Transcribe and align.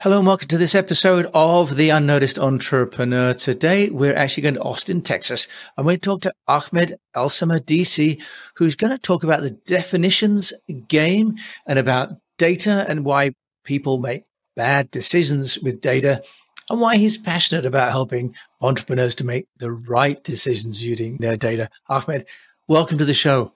Hello 0.00 0.18
and 0.18 0.26
welcome 0.26 0.46
to 0.48 0.58
this 0.58 0.74
episode 0.74 1.26
of 1.32 1.76
The 1.76 1.88
Unnoticed 1.88 2.38
Entrepreneur. 2.38 3.32
Today, 3.32 3.88
we're 3.88 4.14
actually 4.14 4.42
going 4.42 4.54
to 4.56 4.60
Austin, 4.60 5.00
Texas, 5.00 5.48
and 5.76 5.86
we 5.86 5.96
talk 5.96 6.20
to 6.20 6.34
Ahmed 6.46 6.98
Elsamadisi, 7.16 8.20
who's 8.56 8.76
going 8.76 8.90
to 8.90 8.98
talk 8.98 9.24
about 9.24 9.40
the 9.40 9.52
definitions 9.52 10.52
game 10.86 11.36
and 11.66 11.78
about 11.78 12.10
data 12.36 12.84
and 12.86 13.06
why 13.06 13.30
people 13.64 13.98
make 13.98 14.24
bad 14.54 14.90
decisions 14.90 15.58
with 15.60 15.80
data 15.80 16.22
and 16.68 16.78
why 16.78 16.98
he's 16.98 17.16
passionate 17.16 17.64
about 17.64 17.90
helping 17.90 18.34
entrepreneurs 18.60 19.14
to 19.14 19.24
make 19.24 19.46
the 19.56 19.72
right 19.72 20.22
decisions 20.22 20.84
using 20.84 21.16
their 21.16 21.38
data. 21.38 21.70
Ahmed, 21.88 22.26
welcome 22.68 22.98
to 22.98 23.06
the 23.06 23.14
show. 23.14 23.54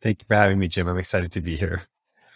Thank 0.00 0.20
you 0.20 0.26
for 0.28 0.36
having 0.36 0.60
me, 0.60 0.68
Jim. 0.68 0.86
I'm 0.86 0.98
excited 0.98 1.32
to 1.32 1.40
be 1.40 1.56
here. 1.56 1.82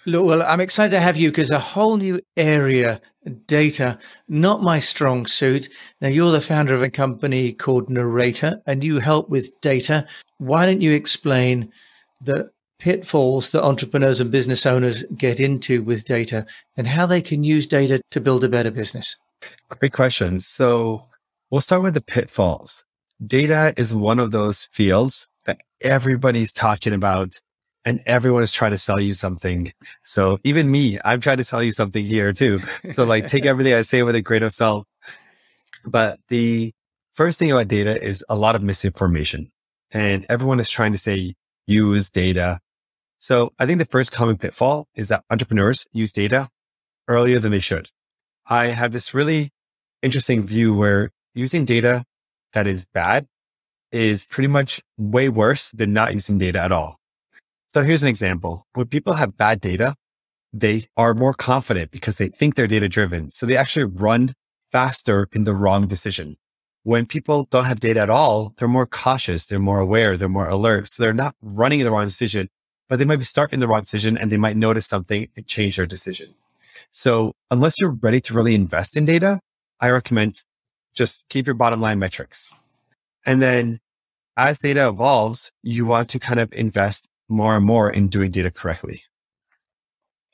Look, 0.06 0.26
well, 0.26 0.42
I'm 0.42 0.60
excited 0.60 0.90
to 0.90 1.00
have 1.00 1.16
you 1.16 1.30
because 1.30 1.50
a 1.50 1.58
whole 1.58 1.96
new 1.96 2.20
area, 2.36 3.00
data, 3.46 3.98
not 4.28 4.62
my 4.62 4.78
strong 4.78 5.24
suit. 5.24 5.70
Now, 6.00 6.08
you're 6.08 6.30
the 6.30 6.42
founder 6.42 6.74
of 6.74 6.82
a 6.82 6.90
company 6.90 7.52
called 7.52 7.88
Narrator 7.88 8.60
and 8.66 8.84
you 8.84 8.98
help 8.98 9.30
with 9.30 9.58
data. 9.62 10.06
Why 10.36 10.66
don't 10.66 10.82
you 10.82 10.92
explain 10.92 11.72
the 12.20 12.50
pitfalls 12.78 13.50
that 13.50 13.64
entrepreneurs 13.64 14.20
and 14.20 14.30
business 14.30 14.66
owners 14.66 15.04
get 15.16 15.40
into 15.40 15.82
with 15.82 16.04
data 16.04 16.44
and 16.76 16.86
how 16.86 17.06
they 17.06 17.22
can 17.22 17.42
use 17.42 17.66
data 17.66 18.02
to 18.10 18.20
build 18.20 18.44
a 18.44 18.48
better 18.48 18.70
business? 18.70 19.16
Great 19.70 19.92
question. 19.92 20.38
So, 20.38 21.06
we'll 21.50 21.62
start 21.62 21.82
with 21.82 21.94
the 21.94 22.02
pitfalls. 22.02 22.84
Data 23.24 23.72
is 23.78 23.94
one 23.94 24.18
of 24.18 24.32
those 24.32 24.64
fields 24.64 25.28
that 25.46 25.60
everybody's 25.80 26.52
talking 26.52 26.92
about 26.92 27.40
and 27.84 28.02
everyone 28.06 28.42
is 28.42 28.52
trying 28.52 28.70
to 28.70 28.78
sell 28.78 29.00
you 29.00 29.14
something. 29.14 29.72
So 30.02 30.38
even 30.44 30.70
me, 30.70 30.98
I'm 31.04 31.20
trying 31.20 31.36
to 31.36 31.44
sell 31.44 31.62
you 31.62 31.70
something 31.70 32.04
here 32.04 32.32
too. 32.32 32.60
So 32.94 33.04
like 33.04 33.28
take 33.28 33.46
everything 33.46 33.74
I 33.74 33.82
say 33.82 34.02
with 34.02 34.14
a 34.14 34.22
grain 34.22 34.42
of 34.42 34.52
salt. 34.52 34.86
But 35.84 36.18
the 36.28 36.72
first 37.14 37.38
thing 37.38 37.50
about 37.50 37.68
data 37.68 38.02
is 38.02 38.24
a 38.28 38.34
lot 38.34 38.56
of 38.56 38.62
misinformation 38.62 39.52
and 39.90 40.24
everyone 40.28 40.60
is 40.60 40.70
trying 40.70 40.92
to 40.92 40.98
say 40.98 41.34
use 41.66 42.10
data. 42.10 42.60
So 43.18 43.52
I 43.58 43.66
think 43.66 43.78
the 43.78 43.84
first 43.84 44.12
common 44.12 44.36
pitfall 44.36 44.88
is 44.94 45.08
that 45.08 45.24
entrepreneurs 45.30 45.86
use 45.92 46.12
data 46.12 46.48
earlier 47.08 47.38
than 47.38 47.52
they 47.52 47.60
should. 47.60 47.90
I 48.46 48.66
have 48.66 48.92
this 48.92 49.14
really 49.14 49.50
interesting 50.02 50.42
view 50.44 50.74
where 50.74 51.10
using 51.34 51.64
data 51.64 52.04
that 52.52 52.66
is 52.66 52.84
bad 52.84 53.26
is 53.92 54.24
pretty 54.24 54.48
much 54.48 54.82
way 54.98 55.28
worse 55.28 55.68
than 55.68 55.92
not 55.92 56.12
using 56.12 56.38
data 56.38 56.60
at 56.60 56.72
all. 56.72 56.98
So 57.74 57.82
here's 57.82 58.04
an 58.04 58.08
example. 58.08 58.68
When 58.74 58.86
people 58.86 59.14
have 59.14 59.36
bad 59.36 59.60
data, 59.60 59.96
they 60.52 60.86
are 60.96 61.12
more 61.12 61.34
confident 61.34 61.90
because 61.90 62.18
they 62.18 62.28
think 62.28 62.54
they're 62.54 62.68
data 62.68 62.88
driven. 62.88 63.30
So 63.30 63.46
they 63.46 63.56
actually 63.56 63.86
run 63.86 64.34
faster 64.70 65.28
in 65.32 65.42
the 65.42 65.54
wrong 65.54 65.88
decision. 65.88 66.36
When 66.84 67.04
people 67.04 67.48
don't 67.50 67.64
have 67.64 67.80
data 67.80 67.98
at 67.98 68.10
all, 68.10 68.52
they're 68.56 68.68
more 68.68 68.86
cautious. 68.86 69.44
They're 69.44 69.58
more 69.58 69.80
aware. 69.80 70.16
They're 70.16 70.28
more 70.28 70.48
alert. 70.48 70.88
So 70.88 71.02
they're 71.02 71.12
not 71.12 71.34
running 71.42 71.80
the 71.80 71.90
wrong 71.90 72.04
decision, 72.04 72.48
but 72.88 73.00
they 73.00 73.04
might 73.04 73.16
be 73.16 73.24
starting 73.24 73.58
the 73.58 73.66
wrong 73.66 73.80
decision 73.80 74.16
and 74.16 74.30
they 74.30 74.36
might 74.36 74.56
notice 74.56 74.86
something 74.86 75.26
and 75.34 75.44
change 75.44 75.76
their 75.76 75.86
decision. 75.86 76.32
So 76.92 77.32
unless 77.50 77.80
you're 77.80 77.98
ready 78.00 78.20
to 78.20 78.34
really 78.34 78.54
invest 78.54 78.96
in 78.96 79.04
data, 79.04 79.40
I 79.80 79.90
recommend 79.90 80.42
just 80.94 81.24
keep 81.28 81.48
your 81.48 81.54
bottom 81.54 81.80
line 81.80 81.98
metrics. 81.98 82.54
And 83.26 83.42
then 83.42 83.80
as 84.36 84.60
data 84.60 84.86
evolves, 84.86 85.50
you 85.64 85.86
want 85.86 86.08
to 86.10 86.20
kind 86.20 86.38
of 86.38 86.52
invest 86.52 87.08
more 87.28 87.56
and 87.56 87.64
more 87.64 87.90
in 87.90 88.08
doing 88.08 88.30
data 88.30 88.50
correctly. 88.50 89.02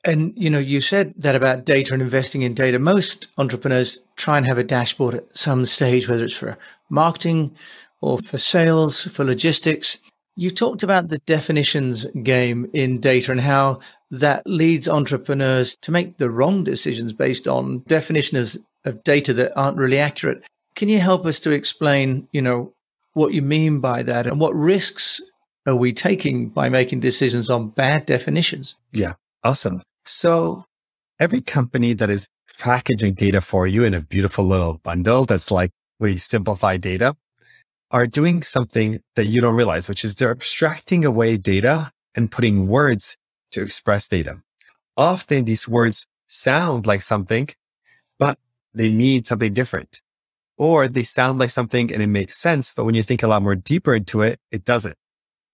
And 0.03 0.33
you 0.35 0.49
know, 0.49 0.59
you 0.59 0.81
said 0.81 1.13
that 1.17 1.35
about 1.35 1.65
data 1.65 1.93
and 1.93 2.01
investing 2.01 2.41
in 2.41 2.53
data. 2.53 2.79
Most 2.79 3.27
entrepreneurs 3.37 3.99
try 4.15 4.37
and 4.37 4.47
have 4.47 4.57
a 4.57 4.63
dashboard 4.63 5.13
at 5.13 5.37
some 5.37 5.65
stage, 5.65 6.07
whether 6.07 6.23
it's 6.23 6.35
for 6.35 6.57
marketing 6.89 7.55
or 8.01 8.19
for 8.19 8.37
sales, 8.37 9.03
for 9.03 9.23
logistics. 9.23 9.99
You 10.35 10.49
talked 10.49 10.81
about 10.81 11.09
the 11.09 11.19
definitions 11.19 12.05
game 12.23 12.69
in 12.73 12.99
data 12.99 13.31
and 13.31 13.41
how 13.41 13.79
that 14.09 14.45
leads 14.47 14.89
entrepreneurs 14.89 15.75
to 15.81 15.91
make 15.91 16.17
the 16.17 16.31
wrong 16.31 16.63
decisions 16.63 17.13
based 17.13 17.47
on 17.47 17.83
definitions 17.87 18.57
of 18.85 19.03
data 19.03 19.33
that 19.35 19.55
aren't 19.55 19.77
really 19.77 19.99
accurate. 19.99 20.43
Can 20.75 20.89
you 20.89 20.99
help 20.99 21.25
us 21.25 21.39
to 21.41 21.51
explain, 21.51 22.27
you 22.31 22.41
know, 22.41 22.73
what 23.13 23.33
you 23.33 23.41
mean 23.41 23.79
by 23.79 24.03
that 24.03 24.25
and 24.25 24.39
what 24.39 24.55
risks 24.55 25.21
are 25.65 25.75
we 25.75 25.93
taking 25.93 26.49
by 26.49 26.69
making 26.69 26.99
decisions 26.99 27.49
on 27.49 27.69
bad 27.69 28.05
definitions? 28.05 28.75
Yeah, 28.91 29.13
awesome. 29.43 29.81
So 30.05 30.65
every 31.19 31.41
company 31.41 31.93
that 31.93 32.09
is 32.09 32.27
packaging 32.59 33.13
data 33.13 33.41
for 33.41 33.67
you 33.67 33.83
in 33.83 33.93
a 33.93 34.01
beautiful 34.01 34.45
little 34.45 34.79
bundle 34.83 35.25
that's 35.25 35.51
like 35.51 35.71
we 35.99 36.17
simplify 36.17 36.77
data 36.77 37.15
are 37.91 38.07
doing 38.07 38.41
something 38.41 39.01
that 39.15 39.25
you 39.25 39.41
don't 39.41 39.55
realize, 39.55 39.89
which 39.89 40.05
is 40.05 40.15
they're 40.15 40.31
abstracting 40.31 41.03
away 41.05 41.37
data 41.37 41.91
and 42.15 42.31
putting 42.31 42.67
words 42.67 43.17
to 43.51 43.61
express 43.61 44.07
data. 44.07 44.41
Often 44.95 45.45
these 45.45 45.67
words 45.67 46.07
sound 46.27 46.85
like 46.85 47.01
something, 47.01 47.49
but 48.17 48.39
they 48.73 48.89
mean 48.91 49.23
something 49.25 49.53
different. 49.53 50.01
Or 50.57 50.87
they 50.87 51.03
sound 51.03 51.39
like 51.39 51.49
something 51.49 51.91
and 51.91 52.01
it 52.01 52.07
makes 52.07 52.37
sense, 52.37 52.73
but 52.75 52.85
when 52.85 52.95
you 52.95 53.03
think 53.03 53.23
a 53.23 53.27
lot 53.27 53.41
more 53.41 53.55
deeper 53.55 53.95
into 53.95 54.21
it, 54.21 54.39
it 54.51 54.63
doesn't. 54.63 54.95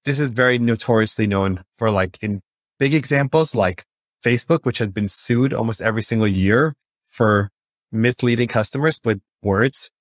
This 0.07 0.21
is 0.21 0.29
very 0.29 0.57
notoriously 0.57 1.27
known 1.27 1.65
for 1.77 1.91
like 1.91 2.17
in 2.21 2.41
big 2.79 2.93
examples 2.93 3.53
like 3.53 3.83
Facebook, 4.23 4.63
which 4.63 4.77
had 4.77 4.93
been 4.93 5.09
sued 5.09 5.51
almost 5.51 5.81
every 5.81 6.01
single 6.01 6.29
year 6.29 6.75
for 7.09 7.49
misleading 7.91 8.47
customers 8.47 9.01
with 9.03 9.19
words 9.43 9.91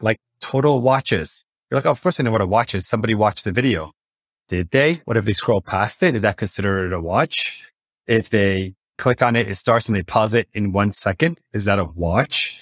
like 0.00 0.16
total 0.40 0.80
watches. 0.80 1.44
You're 1.70 1.76
like, 1.76 1.84
oh, 1.84 1.90
of 1.90 2.02
course 2.02 2.18
I 2.18 2.22
know 2.22 2.30
what 2.30 2.40
a 2.40 2.46
watch 2.46 2.74
is. 2.74 2.88
Somebody 2.88 3.14
watched 3.14 3.44
the 3.44 3.52
video. 3.52 3.92
Did 4.48 4.70
they? 4.70 5.02
What 5.04 5.18
if 5.18 5.26
they 5.26 5.34
scroll 5.34 5.60
past 5.60 6.02
it? 6.02 6.12
Did 6.12 6.22
that 6.22 6.38
consider 6.38 6.86
it 6.86 6.94
a 6.94 6.98
watch? 6.98 7.70
If 8.06 8.30
they 8.30 8.72
click 8.96 9.20
on 9.20 9.36
it, 9.36 9.50
it 9.50 9.56
starts 9.56 9.86
and 9.86 9.94
they 9.94 10.02
pause 10.02 10.32
it 10.32 10.48
in 10.54 10.72
one 10.72 10.92
second. 10.92 11.38
Is 11.52 11.66
that 11.66 11.78
a 11.78 11.84
watch? 11.84 12.58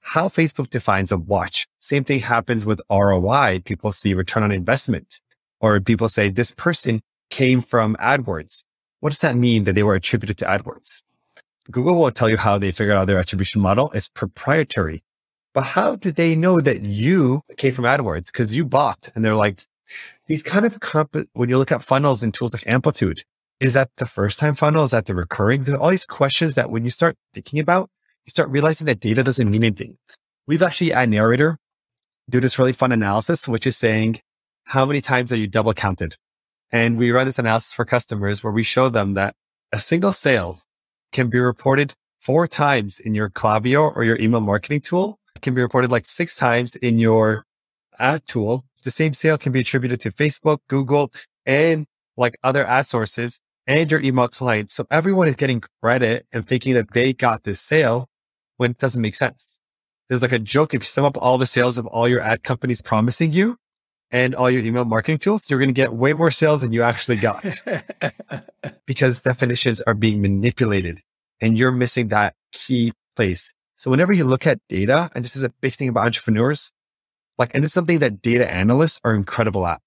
How 0.00 0.28
Facebook 0.28 0.70
defines 0.70 1.12
a 1.12 1.16
watch. 1.16 1.68
Same 1.78 2.02
thing 2.02 2.18
happens 2.18 2.66
with 2.66 2.80
ROI. 2.90 3.60
People 3.64 3.92
see 3.92 4.12
return 4.12 4.42
on 4.42 4.50
investment 4.50 5.20
or 5.62 5.80
people 5.80 6.08
say 6.08 6.28
this 6.28 6.52
person 6.52 7.00
came 7.30 7.62
from 7.62 7.96
AdWords. 7.96 8.64
What 9.00 9.10
does 9.10 9.20
that 9.20 9.36
mean 9.36 9.64
that 9.64 9.74
they 9.74 9.82
were 9.82 9.94
attributed 9.94 10.36
to 10.38 10.44
AdWords? 10.44 11.02
Google 11.70 11.96
will 11.96 12.10
tell 12.10 12.28
you 12.28 12.36
how 12.36 12.58
they 12.58 12.72
figured 12.72 12.96
out 12.96 13.06
their 13.06 13.18
attribution 13.18 13.62
model. 13.62 13.90
It's 13.94 14.08
proprietary. 14.08 15.02
But 15.54 15.62
how 15.62 15.96
do 15.96 16.10
they 16.10 16.34
know 16.34 16.60
that 16.60 16.82
you 16.82 17.42
came 17.56 17.72
from 17.72 17.84
AdWords? 17.84 18.26
Because 18.26 18.56
you 18.56 18.64
bought 18.64 19.10
and 19.14 19.24
they're 19.24 19.36
like, 19.36 19.64
these 20.26 20.42
kind 20.42 20.66
of 20.66 20.80
comp- 20.80 21.28
when 21.34 21.48
you 21.48 21.58
look 21.58 21.72
at 21.72 21.82
funnels 21.82 22.22
and 22.22 22.34
tools 22.34 22.54
like 22.54 22.66
Amplitude, 22.66 23.24
is 23.60 23.74
that 23.74 23.90
the 23.98 24.06
first 24.06 24.38
time 24.38 24.54
funnel? 24.54 24.84
Is 24.84 24.90
that 24.90 25.06
the 25.06 25.14
recurring? 25.14 25.64
There's 25.64 25.78
all 25.78 25.90
these 25.90 26.06
questions 26.06 26.54
that 26.56 26.70
when 26.70 26.84
you 26.84 26.90
start 26.90 27.16
thinking 27.32 27.60
about, 27.60 27.90
you 28.24 28.30
start 28.30 28.50
realizing 28.50 28.86
that 28.86 29.00
data 29.00 29.22
doesn't 29.22 29.50
mean 29.50 29.62
anything. 29.62 29.98
We've 30.46 30.62
actually 30.62 30.92
at 30.92 31.08
Narrator 31.08 31.58
do 32.28 32.40
this 32.40 32.58
really 32.58 32.72
fun 32.72 32.92
analysis, 32.92 33.46
which 33.46 33.66
is 33.66 33.76
saying 33.76 34.20
how 34.64 34.86
many 34.86 35.00
times 35.00 35.32
are 35.32 35.36
you 35.36 35.46
double 35.46 35.74
counted? 35.74 36.16
And 36.70 36.96
we 36.96 37.10
run 37.10 37.26
this 37.26 37.38
analysis 37.38 37.74
for 37.74 37.84
customers 37.84 38.42
where 38.42 38.52
we 38.52 38.62
show 38.62 38.88
them 38.88 39.14
that 39.14 39.34
a 39.72 39.78
single 39.78 40.12
sale 40.12 40.60
can 41.12 41.28
be 41.28 41.38
reported 41.38 41.94
four 42.20 42.46
times 42.46 42.98
in 42.98 43.14
your 43.14 43.28
Klaviyo 43.28 43.94
or 43.94 44.04
your 44.04 44.18
email 44.18 44.40
marketing 44.40 44.80
tool. 44.80 45.18
It 45.34 45.42
can 45.42 45.54
be 45.54 45.60
reported 45.60 45.90
like 45.90 46.06
six 46.06 46.36
times 46.36 46.76
in 46.76 46.98
your 46.98 47.44
ad 47.98 48.26
tool. 48.26 48.64
The 48.84 48.90
same 48.90 49.14
sale 49.14 49.38
can 49.38 49.52
be 49.52 49.60
attributed 49.60 50.00
to 50.00 50.10
Facebook, 50.10 50.58
Google, 50.68 51.12
and 51.44 51.86
like 52.16 52.36
other 52.42 52.66
ad 52.66 52.86
sources 52.86 53.40
and 53.66 53.90
your 53.90 54.00
email 54.00 54.28
client. 54.28 54.70
So 54.70 54.86
everyone 54.90 55.28
is 55.28 55.36
getting 55.36 55.62
credit 55.82 56.26
and 56.32 56.46
thinking 56.46 56.74
that 56.74 56.92
they 56.92 57.12
got 57.12 57.44
this 57.44 57.60
sale 57.60 58.08
when 58.56 58.72
it 58.72 58.78
doesn't 58.78 59.02
make 59.02 59.14
sense. 59.14 59.58
There's 60.08 60.22
like 60.22 60.32
a 60.32 60.38
joke. 60.38 60.74
If 60.74 60.82
you 60.82 60.86
sum 60.86 61.04
up 61.04 61.16
all 61.16 61.38
the 61.38 61.46
sales 61.46 61.78
of 61.78 61.86
all 61.86 62.08
your 62.08 62.20
ad 62.20 62.42
companies 62.42 62.82
promising 62.82 63.32
you, 63.32 63.56
and 64.12 64.34
all 64.34 64.50
your 64.50 64.62
email 64.62 64.84
marketing 64.84 65.18
tools, 65.18 65.48
you're 65.48 65.58
going 65.58 65.70
to 65.70 65.74
get 65.74 65.94
way 65.94 66.12
more 66.12 66.30
sales 66.30 66.60
than 66.60 66.72
you 66.72 66.82
actually 66.82 67.16
got 67.16 67.62
because 68.86 69.20
definitions 69.22 69.80
are 69.80 69.94
being 69.94 70.20
manipulated 70.20 71.00
and 71.40 71.56
you're 71.56 71.72
missing 71.72 72.08
that 72.08 72.34
key 72.52 72.92
place. 73.16 73.54
So 73.78 73.90
whenever 73.90 74.12
you 74.12 74.24
look 74.24 74.46
at 74.46 74.60
data, 74.68 75.10
and 75.14 75.24
this 75.24 75.34
is 75.34 75.42
a 75.42 75.48
big 75.60 75.72
thing 75.72 75.88
about 75.88 76.04
entrepreneurs, 76.04 76.70
like, 77.38 77.52
and 77.54 77.64
it's 77.64 77.72
something 77.72 77.98
that 78.00 78.20
data 78.20 78.48
analysts 78.48 79.00
are 79.02 79.14
incredible 79.14 79.66
at. 79.66 79.80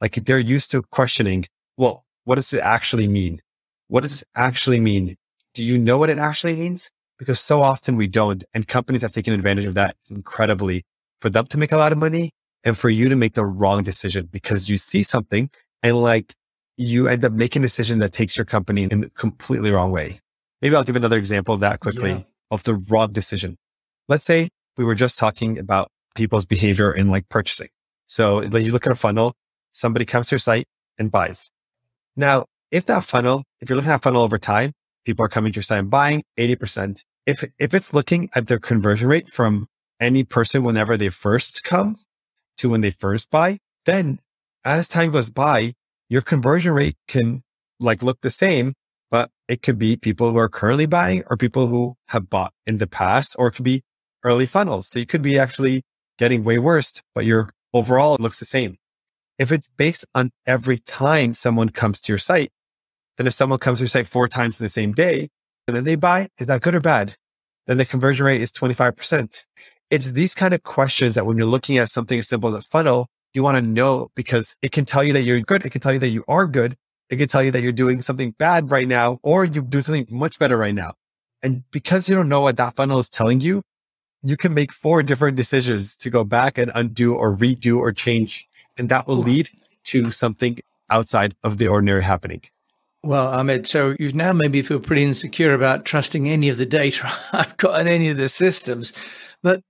Like 0.00 0.16
they're 0.16 0.38
used 0.38 0.72
to 0.72 0.82
questioning, 0.82 1.46
well, 1.76 2.04
what 2.24 2.34
does 2.34 2.52
it 2.52 2.60
actually 2.60 3.06
mean? 3.06 3.40
What 3.86 4.02
does 4.02 4.22
it 4.22 4.28
actually 4.34 4.80
mean? 4.80 5.16
Do 5.54 5.64
you 5.64 5.78
know 5.78 5.98
what 5.98 6.10
it 6.10 6.18
actually 6.18 6.56
means? 6.56 6.90
Because 7.18 7.40
so 7.40 7.62
often 7.62 7.96
we 7.96 8.06
don't. 8.06 8.44
And 8.52 8.68
companies 8.68 9.02
have 9.02 9.12
taken 9.12 9.32
advantage 9.32 9.64
of 9.64 9.74
that 9.74 9.96
incredibly 10.10 10.84
for 11.20 11.30
them 11.30 11.46
to 11.46 11.58
make 11.58 11.72
a 11.72 11.76
lot 11.76 11.92
of 11.92 11.98
money 11.98 12.32
and 12.64 12.76
for 12.76 12.90
you 12.90 13.08
to 13.08 13.16
make 13.16 13.34
the 13.34 13.44
wrong 13.44 13.82
decision 13.82 14.28
because 14.30 14.68
you 14.68 14.76
see 14.76 15.02
something 15.02 15.50
and 15.82 16.00
like 16.00 16.34
you 16.76 17.08
end 17.08 17.24
up 17.24 17.32
making 17.32 17.62
a 17.62 17.66
decision 17.66 17.98
that 17.98 18.12
takes 18.12 18.36
your 18.36 18.44
company 18.44 18.84
in 18.84 19.04
a 19.04 19.10
completely 19.10 19.70
wrong 19.70 19.90
way. 19.90 20.20
Maybe 20.62 20.74
I'll 20.76 20.84
give 20.84 20.96
another 20.96 21.18
example 21.18 21.54
of 21.54 21.60
that 21.60 21.80
quickly. 21.80 22.10
Yeah. 22.10 22.22
of 22.50 22.62
the 22.64 22.74
wrong 22.74 23.12
decision. 23.12 23.58
Let's 24.08 24.24
say 24.24 24.48
we 24.76 24.84
were 24.84 24.94
just 24.94 25.18
talking 25.18 25.58
about 25.58 25.90
people's 26.14 26.46
behavior 26.46 26.92
in 26.92 27.10
like 27.10 27.28
purchasing. 27.28 27.68
So 28.06 28.42
you 28.42 28.72
look 28.72 28.86
at 28.86 28.92
a 28.92 28.96
funnel, 28.96 29.34
somebody 29.72 30.04
comes 30.04 30.28
to 30.28 30.34
your 30.34 30.38
site 30.38 30.66
and 30.98 31.10
buys. 31.10 31.50
Now, 32.16 32.46
if 32.70 32.86
that 32.86 33.04
funnel, 33.04 33.44
if 33.60 33.68
you're 33.68 33.76
looking 33.76 33.92
at 33.92 34.02
funnel 34.02 34.22
over 34.22 34.38
time, 34.38 34.72
people 35.04 35.24
are 35.24 35.28
coming 35.28 35.52
to 35.52 35.56
your 35.56 35.62
site 35.62 35.80
and 35.80 35.90
buying 35.90 36.22
80%. 36.38 37.02
If, 37.26 37.44
if 37.58 37.74
it's 37.74 37.92
looking 37.92 38.30
at 38.34 38.46
their 38.46 38.58
conversion 38.58 39.08
rate 39.08 39.28
from 39.28 39.66
any 40.00 40.24
person 40.24 40.62
whenever 40.62 40.96
they 40.96 41.08
first 41.08 41.64
come 41.64 41.96
to 42.58 42.70
when 42.70 42.80
they 42.80 42.90
first 42.90 43.30
buy, 43.30 43.58
then 43.86 44.18
as 44.64 44.88
time 44.88 45.10
goes 45.10 45.30
by, 45.30 45.74
your 46.08 46.22
conversion 46.22 46.72
rate 46.72 46.96
can 47.06 47.42
like 47.80 48.02
look 48.02 48.20
the 48.20 48.30
same, 48.30 48.74
but 49.10 49.30
it 49.48 49.62
could 49.62 49.78
be 49.78 49.96
people 49.96 50.30
who 50.30 50.38
are 50.38 50.48
currently 50.48 50.86
buying 50.86 51.22
or 51.28 51.36
people 51.36 51.68
who 51.68 51.96
have 52.08 52.28
bought 52.28 52.52
in 52.66 52.78
the 52.78 52.86
past, 52.86 53.34
or 53.38 53.48
it 53.48 53.52
could 53.52 53.64
be 53.64 53.82
early 54.24 54.46
funnels. 54.46 54.88
So 54.88 54.98
you 54.98 55.06
could 55.06 55.22
be 55.22 55.38
actually 55.38 55.82
getting 56.18 56.44
way 56.44 56.58
worse, 56.58 57.02
but 57.14 57.24
your 57.24 57.50
overall 57.72 58.16
looks 58.20 58.38
the 58.38 58.44
same. 58.44 58.76
If 59.38 59.52
it's 59.52 59.68
based 59.76 60.04
on 60.14 60.30
every 60.46 60.78
time 60.78 61.34
someone 61.34 61.68
comes 61.68 62.00
to 62.02 62.12
your 62.12 62.18
site, 62.18 62.50
then 63.16 63.26
if 63.26 63.34
someone 63.34 63.58
comes 63.58 63.78
to 63.78 63.82
your 63.84 63.88
site 63.88 64.06
four 64.06 64.28
times 64.28 64.58
in 64.58 64.64
the 64.64 64.70
same 64.70 64.92
day 64.92 65.28
and 65.66 65.76
then 65.76 65.84
they 65.84 65.94
buy, 65.94 66.28
is 66.38 66.48
that 66.48 66.62
good 66.62 66.74
or 66.74 66.80
bad? 66.80 67.16
Then 67.66 67.76
the 67.76 67.84
conversion 67.84 68.26
rate 68.26 68.40
is 68.40 68.50
25%. 68.50 69.44
It's 69.90 70.12
these 70.12 70.34
kind 70.34 70.52
of 70.52 70.62
questions 70.62 71.14
that 71.14 71.26
when 71.26 71.38
you're 71.38 71.46
looking 71.46 71.78
at 71.78 71.88
something 71.88 72.18
as 72.18 72.28
simple 72.28 72.48
as 72.48 72.54
a 72.54 72.66
funnel, 72.66 73.08
you 73.34 73.42
want 73.42 73.56
to 73.56 73.62
know 73.62 74.10
because 74.14 74.56
it 74.62 74.72
can 74.72 74.84
tell 74.84 75.02
you 75.02 75.12
that 75.12 75.22
you're 75.22 75.40
good. 75.40 75.64
It 75.64 75.70
can 75.70 75.80
tell 75.80 75.92
you 75.92 75.98
that 75.98 76.08
you 76.08 76.24
are 76.28 76.46
good. 76.46 76.76
It 77.10 77.16
can 77.16 77.28
tell 77.28 77.42
you 77.42 77.50
that 77.52 77.62
you're 77.62 77.72
doing 77.72 78.02
something 78.02 78.32
bad 78.32 78.70
right 78.70 78.86
now, 78.86 79.18
or 79.22 79.44
you 79.44 79.62
do 79.62 79.80
something 79.80 80.06
much 80.10 80.38
better 80.38 80.58
right 80.58 80.74
now. 80.74 80.94
And 81.42 81.62
because 81.70 82.08
you 82.08 82.16
don't 82.16 82.28
know 82.28 82.40
what 82.40 82.56
that 82.56 82.76
funnel 82.76 82.98
is 82.98 83.08
telling 83.08 83.40
you, 83.40 83.62
you 84.22 84.36
can 84.36 84.52
make 84.52 84.72
four 84.72 85.02
different 85.02 85.36
decisions 85.36 85.96
to 85.96 86.10
go 86.10 86.24
back 86.24 86.58
and 86.58 86.72
undo 86.74 87.14
or 87.14 87.34
redo 87.34 87.78
or 87.78 87.92
change. 87.92 88.48
And 88.76 88.88
that 88.88 89.06
will 89.06 89.16
lead 89.16 89.48
to 89.84 90.10
something 90.10 90.58
outside 90.90 91.34
of 91.42 91.58
the 91.58 91.68
ordinary 91.68 92.02
happening. 92.02 92.42
Well, 93.02 93.28
Ahmed, 93.28 93.66
so 93.66 93.94
you've 93.98 94.14
now 94.14 94.32
made 94.32 94.50
me 94.50 94.62
feel 94.62 94.80
pretty 94.80 95.04
insecure 95.04 95.54
about 95.54 95.84
trusting 95.84 96.28
any 96.28 96.48
of 96.48 96.58
the 96.58 96.66
data 96.66 97.10
I've 97.32 97.56
got 97.56 97.80
in 97.80 97.88
any 97.88 98.08
of 98.08 98.16
the 98.16 98.28
systems. 98.28 98.92
But 99.42 99.62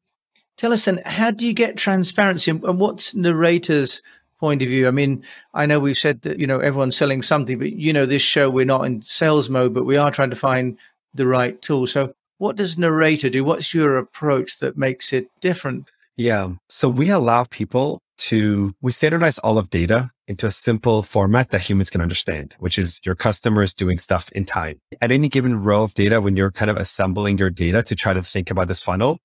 tell 0.59 0.73
us 0.73 0.85
then, 0.85 1.01
how 1.07 1.31
do 1.31 1.47
you 1.47 1.55
get 1.55 1.79
transparency 1.79 2.51
and 2.51 2.79
what's 2.79 3.15
narrator's 3.15 4.03
point 4.39 4.61
of 4.61 4.69
view? 4.69 4.87
I 4.87 4.91
mean, 4.91 5.25
I 5.55 5.65
know 5.65 5.81
we've 5.81 5.99
said 5.99 6.23
that, 6.23 6.39
you 6.39 6.47
know, 6.47 6.59
everyone's 6.59 6.97
selling 6.97 7.23
something, 7.23 7.59
but 7.59 7.73
you 7.73 7.93
know, 7.93 8.05
this 8.05 8.23
show, 8.23 8.51
we're 8.51 8.67
not 8.67 8.85
in 8.85 9.01
sales 9.01 9.49
mode, 9.49 9.73
but 9.73 9.85
we 9.85 9.97
are 9.97 10.11
trying 10.11 10.31
to 10.31 10.37
find 10.37 10.77
the 11.15 11.27
right 11.27 11.61
tool. 11.63 11.87
So 11.87 12.13
what 12.37 12.57
does 12.57 12.77
narrator 12.77 13.31
do? 13.31 13.45
What's 13.45 13.73
your 13.73 13.97
approach 13.97 14.59
that 14.59 14.77
makes 14.77 15.13
it 15.13 15.29
different? 15.41 15.89
Yeah. 16.17 16.51
So 16.69 16.89
we 16.89 17.09
allow 17.11 17.45
people 17.45 18.01
to, 18.19 18.75
we 18.81 18.91
standardize 18.91 19.39
all 19.39 19.59
of 19.59 19.71
data 19.71 20.11
into 20.27 20.47
a 20.47 20.51
simple 20.51 21.03
format 21.03 21.51
that 21.51 21.63
humans 21.63 21.89
can 21.89 22.01
understand, 22.01 22.57
which 22.59 22.79
is 22.79 23.01
your 23.05 23.15
customers 23.15 23.73
doing 23.73 23.99
stuff 23.99 24.31
in 24.33 24.45
time. 24.45 24.81
At 25.01 25.13
any 25.13 25.29
given 25.29 25.63
row 25.63 25.85
of 25.85 25.95
data, 25.95 26.21
when 26.21 26.37
you're 26.37 26.51
kind 26.51 26.71
of 26.71 26.77
assembling 26.77 27.39
your 27.39 27.51
data 27.51 27.83
to 27.85 27.95
try 27.95 28.13
to 28.13 28.23
think 28.23 28.51
about 28.51 28.69
this 28.69 28.83
funnel, 28.83 29.19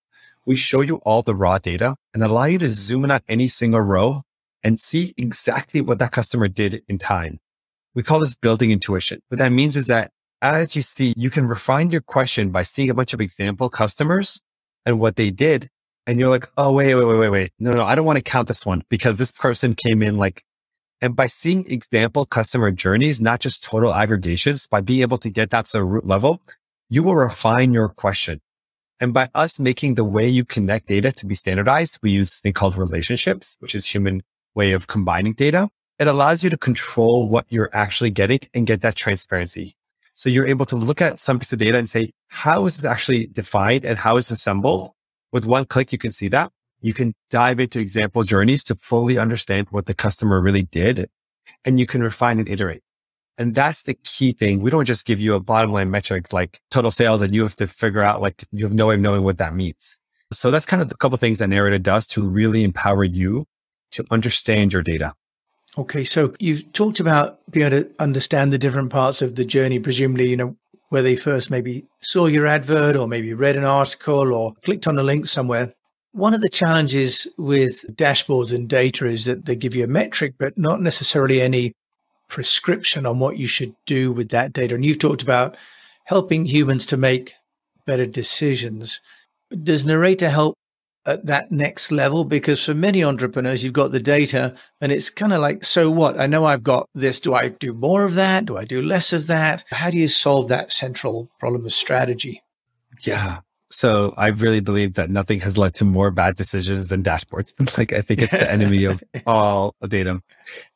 we 0.46 0.56
show 0.56 0.82
you 0.82 0.98
all 0.98 1.22
the 1.22 1.36
raw 1.36 1.58
data 1.58 1.96
and 2.14 2.24
allow 2.24 2.46
you 2.46 2.58
to 2.60 2.70
zoom 2.70 3.06
in 3.06 3.12
on 3.12 3.22
any 3.28 3.48
single 3.48 3.82
row 3.82 4.24
and 4.64 4.80
see 4.80 5.14
exactly 5.18 5.82
what 5.82 6.00
that 6.00 6.12
customer 6.12 6.48
did 6.48 6.84
in 6.88 6.98
time. 6.98 7.40
We 7.96 8.04
call 8.04 8.20
this 8.20 8.36
building 8.36 8.72
intuition. 8.72 9.22
What 9.30 9.38
that 9.38 9.52
means 9.52 9.78
is 9.78 9.88
that 9.88 10.12
as 10.42 10.76
you 10.76 10.82
see, 10.82 11.14
you 11.16 11.30
can 11.30 11.48
refine 11.48 11.92
your 11.92 12.02
question 12.02 12.50
by 12.50 12.64
seeing 12.64 12.90
a 12.90 12.94
bunch 12.94 13.14
of 13.14 13.22
example 13.22 13.70
customers 13.70 14.42
and 14.86 15.00
what 15.00 15.16
they 15.16 15.32
did. 15.32 15.70
And 16.06 16.20
you're 16.20 16.30
like, 16.30 16.50
oh, 16.58 16.74
wait, 16.74 16.94
wait, 16.96 17.06
wait, 17.06 17.18
wait, 17.18 17.30
wait. 17.30 17.52
No, 17.60 17.74
no, 17.74 17.84
I 17.84 17.96
don't 17.96 18.06
want 18.06 18.18
to 18.18 18.24
count 18.24 18.50
this 18.50 18.66
one 18.66 18.84
because 18.90 19.18
this 19.18 19.32
person 19.32 19.74
came 19.74 20.02
in 20.02 20.18
like, 20.18 20.44
and 21.00 21.16
by 21.16 21.28
seeing 21.28 21.66
example 21.72 22.26
customer 22.26 22.72
journeys, 22.72 23.22
not 23.22 23.40
just 23.40 23.64
total 23.64 23.94
aggregations, 23.94 24.68
by 24.68 24.82
being 24.82 25.02
able 25.02 25.18
to 25.20 25.30
get 25.30 25.50
that 25.52 25.66
to 25.68 25.78
the 25.78 25.84
root 25.84 26.06
level, 26.06 26.42
you 26.90 27.04
will 27.04 27.16
refine 27.16 27.74
your 27.74 27.88
question. 27.88 28.42
And 29.04 29.14
by 29.14 29.28
us 29.36 29.60
making 29.60 29.96
the 29.96 30.06
way 30.06 30.30
you 30.30 30.46
connect 30.46 30.88
data 30.88 31.12
to 31.12 31.26
be 31.26 31.36
standardized, 31.36 32.00
we 32.02 32.12
use 32.12 32.30
this 32.30 32.40
thing 32.40 32.54
called 32.54 32.78
relationships, 32.78 33.58
which 33.60 33.76
is 33.76 33.86
human 33.86 34.24
way 34.56 34.72
of 34.72 34.88
combining 34.88 35.34
data. 35.34 35.68
It 36.00 36.08
allows 36.08 36.42
you 36.42 36.50
to 36.50 36.58
control 36.58 37.28
what 37.28 37.46
you're 37.50 37.70
actually 37.74 38.12
getting 38.12 38.40
and 38.54 38.66
get 38.66 38.80
that 38.80 38.96
transparency. 38.96 39.76
So 40.14 40.30
you're 40.30 40.48
able 40.48 40.66
to 40.68 40.78
look 40.78 41.02
at 41.02 41.20
some 41.20 41.38
piece 41.38 41.52
of 41.52 41.60
data 41.60 41.78
and 41.78 41.90
say, 41.90 42.14
how 42.30 42.66
is 42.66 42.78
this 42.78 42.86
actually 42.86 43.26
defined 43.26 43.84
and 43.84 43.98
how 43.98 44.16
is 44.16 44.32
assembled? 44.32 44.92
With 45.34 45.46
one 45.46 45.66
click, 45.66 45.92
you 45.92 45.98
can 45.98 46.14
see 46.14 46.30
that. 46.30 46.54
You 46.80 46.94
can 46.94 47.14
dive 47.30 47.60
into 47.60 47.82
example 47.82 48.24
journeys 48.24 48.64
to 48.64 48.76
fully 48.76 49.18
understand 49.18 49.68
what 49.72 49.86
the 49.86 49.94
customer 49.94 50.40
really 50.40 50.64
did 50.64 51.10
and 51.66 51.78
you 51.78 51.86
can 51.86 52.02
refine 52.02 52.40
and 52.40 52.48
iterate. 52.48 52.84
And 53.38 53.56
that's 53.56 53.84
the 53.84 53.96
key 53.96 54.32
thing. 54.32 54.62
We 54.62 54.70
don't 54.70 54.86
just 54.86 55.06
give 55.06 55.20
you 55.20 55.34
a 55.34 55.40
bottom 55.40 55.72
line 55.72 55.90
metric 55.90 56.32
like 56.32 56.62
total 56.70 56.92
sales 56.92 57.22
and 57.22 57.34
you 57.34 57.44
have 57.44 57.56
to 57.58 57.68
figure 57.68 58.02
out 58.02 58.22
like 58.22 58.44
you 58.52 58.66
have 58.66 58.74
no 58.74 58.88
way 58.88 58.96
of 58.96 59.02
knowing 59.02 59.24
what 59.24 59.40
that 59.40 59.56
means. 59.56 59.98
So 60.32 60.52
that's 60.52 60.66
kind 60.66 60.82
of 60.82 60.92
a 60.92 60.96
couple 60.96 61.18
things 61.18 61.40
that 61.40 61.48
Narrator 61.48 61.80
does 61.80 62.08
to 62.08 62.28
really 62.28 62.64
empower 62.64 63.04
you 63.04 63.46
to 63.92 64.06
understand 64.12 64.74
your 64.74 64.84
data. 64.84 65.14
Okay, 65.78 66.04
so 66.04 66.34
you've 66.40 66.72
talked 66.74 67.00
about 67.00 67.40
being 67.50 67.66
able 67.66 67.84
to 67.84 67.92
understand 68.00 68.54
the 68.54 68.60
different 68.60 68.92
parts 68.92 69.24
of 69.24 69.36
the 69.36 69.46
journey, 69.46 69.80
presumably, 69.80 70.30
you 70.30 70.38
know, 70.38 70.56
where 70.90 71.02
they 71.02 71.16
first 71.16 71.50
maybe 71.50 71.86
saw 72.02 72.28
your 72.28 72.46
advert 72.46 72.96
or 72.96 73.08
maybe 73.08 73.34
read 73.34 73.56
an 73.56 73.66
article 73.66 74.34
or 74.34 74.54
clicked 74.64 74.88
on 74.88 75.00
a 75.00 75.04
link 75.04 75.26
somewhere. 75.26 75.74
One 76.12 76.36
of 76.36 76.42
the 76.42 76.50
challenges 76.50 77.28
with 77.40 77.84
dashboards 77.96 78.54
and 78.54 78.70
data 78.70 79.08
is 79.08 79.26
that 79.26 79.46
they 79.46 79.56
give 79.56 79.76
you 79.76 79.84
a 79.84 79.88
metric, 79.88 80.36
but 80.38 80.56
not 80.56 80.80
necessarily 80.80 81.42
any 81.42 81.74
prescription 82.34 83.06
on 83.06 83.20
what 83.20 83.38
you 83.38 83.46
should 83.46 83.76
do 83.86 84.12
with 84.12 84.30
that 84.30 84.52
data. 84.52 84.74
And 84.74 84.84
you've 84.84 84.98
talked 84.98 85.22
about 85.22 85.56
helping 86.06 86.46
humans 86.46 86.88
to 86.88 86.98
make 86.98 87.36
better 87.86 88.08
decisions. 88.08 89.00
Does 89.52 89.86
Narrator 89.86 90.30
help 90.30 90.56
at 91.06 91.28
that 91.28 91.52
next 91.52 91.92
level? 91.92 92.24
Because 92.24 92.66
for 92.66 92.74
many 92.74 93.04
entrepreneurs 93.04 93.64
you've 93.64 93.74
got 93.74 93.92
the 93.92 94.00
data 94.00 94.56
and 94.82 94.92
it's 94.92 95.12
kind 95.12 95.32
of 95.32 95.42
like 95.42 95.64
so 95.64 95.92
what? 95.92 96.20
I 96.20 96.26
know 96.26 96.46
i've 96.46 96.64
got 96.64 96.90
this. 96.96 97.20
Do 97.20 97.36
i 97.36 97.50
do 97.50 97.72
more 97.72 98.04
of 98.04 98.16
that? 98.16 98.46
Do 98.46 98.58
i 98.58 98.66
do 98.66 98.82
less 98.82 99.14
of 99.14 99.28
that? 99.28 99.64
How 99.70 99.92
do 99.92 100.00
you 100.00 100.08
solve 100.08 100.48
that 100.48 100.72
central 100.72 101.30
problem 101.40 101.68
of 101.68 101.74
strategy? 101.74 102.42
Yeah. 103.02 103.42
So 103.70 104.16
i 104.18 104.30
really 104.30 104.60
believe 104.60 104.96
that 104.96 105.12
nothing 105.12 105.40
has 105.42 105.56
led 105.56 105.76
to 105.76 105.86
more 105.86 106.10
bad 106.10 106.36
decisions 106.36 106.88
than 106.88 107.04
dashboards. 107.04 107.54
Like 107.78 107.94
i 107.94 108.02
think 108.02 108.24
it's 108.24 108.32
the 108.32 108.52
enemy 108.52 108.86
of 108.86 109.04
all 109.28 109.76
data 109.88 110.24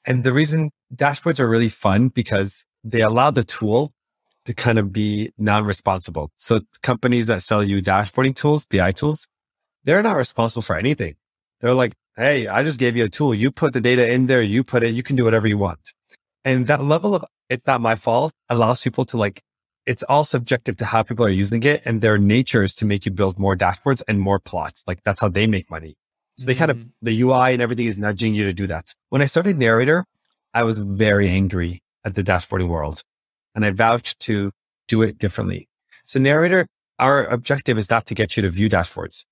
and 0.07 0.23
the 0.23 0.33
reason 0.33 0.71
dashboards 0.95 1.39
are 1.39 1.47
really 1.47 1.69
fun 1.69 2.07
because 2.07 2.65
they 2.83 3.01
allow 3.01 3.29
the 3.29 3.43
tool 3.43 3.93
to 4.45 4.53
kind 4.53 4.79
of 4.79 4.91
be 4.91 5.31
non-responsible 5.37 6.31
so 6.37 6.61
companies 6.81 7.27
that 7.27 7.43
sell 7.43 7.63
you 7.63 7.81
dashboarding 7.81 8.35
tools 8.35 8.65
bi 8.65 8.91
tools 8.91 9.27
they're 9.87 10.03
not 10.03 10.17
responsible 10.17 10.63
for 10.63 10.77
anything. 10.77 11.15
They're 11.61 11.73
like, 11.73 11.93
Hey, 12.17 12.47
I 12.47 12.61
just 12.61 12.77
gave 12.77 12.97
you 12.97 13.05
a 13.05 13.09
tool. 13.09 13.33
You 13.33 13.51
put 13.51 13.71
the 13.71 13.79
data 13.79 14.11
in 14.11 14.27
there. 14.27 14.41
You 14.41 14.61
put 14.63 14.83
it, 14.83 14.93
you 14.93 15.01
can 15.01 15.15
do 15.15 15.23
whatever 15.23 15.47
you 15.47 15.57
want. 15.57 15.93
And 16.43 16.67
that 16.67 16.83
level 16.83 17.15
of 17.15 17.23
it's 17.49 17.65
not 17.65 17.79
my 17.79 17.95
fault 17.95 18.33
allows 18.49 18.83
people 18.83 19.05
to 19.05 19.17
like, 19.17 19.41
it's 19.85 20.03
all 20.03 20.25
subjective 20.25 20.75
to 20.77 20.85
how 20.85 21.03
people 21.03 21.25
are 21.25 21.29
using 21.29 21.63
it 21.63 21.81
and 21.85 22.01
their 22.01 22.17
nature 22.17 22.63
is 22.63 22.73
to 22.75 22.85
make 22.85 23.05
you 23.05 23.13
build 23.13 23.39
more 23.39 23.55
dashboards 23.55 24.01
and 24.09 24.19
more 24.19 24.39
plots. 24.39 24.83
Like 24.85 25.03
that's 25.03 25.21
how 25.21 25.29
they 25.29 25.47
make 25.47 25.71
money. 25.71 25.95
So 26.37 26.45
they 26.45 26.53
mm-hmm. 26.53 26.59
kind 26.59 26.71
of, 26.71 26.77
mm-hmm. 26.77 26.89
the 27.01 27.21
UI 27.21 27.53
and 27.53 27.61
everything 27.61 27.87
is 27.87 27.97
nudging 27.97 28.35
you 28.35 28.45
to 28.45 28.53
do 28.53 28.67
that. 28.67 28.93
When 29.09 29.21
I 29.21 29.25
started 29.25 29.57
Narrator, 29.57 30.05
I 30.53 30.63
was 30.63 30.79
very 30.79 31.29
angry 31.29 31.81
at 32.03 32.15
the 32.15 32.23
dashboarding 32.23 32.69
world 32.69 33.03
and 33.55 33.65
I 33.65 33.71
vouched 33.71 34.19
to 34.21 34.51
do 34.87 35.01
it 35.01 35.17
differently. 35.17 35.67
So 36.05 36.19
Narrator, 36.19 36.67
our 36.99 37.25
objective 37.25 37.77
is 37.77 37.89
not 37.89 38.05
to 38.07 38.15
get 38.15 38.37
you 38.37 38.43
to 38.43 38.49
view 38.49 38.69
dashboards. 38.69 39.25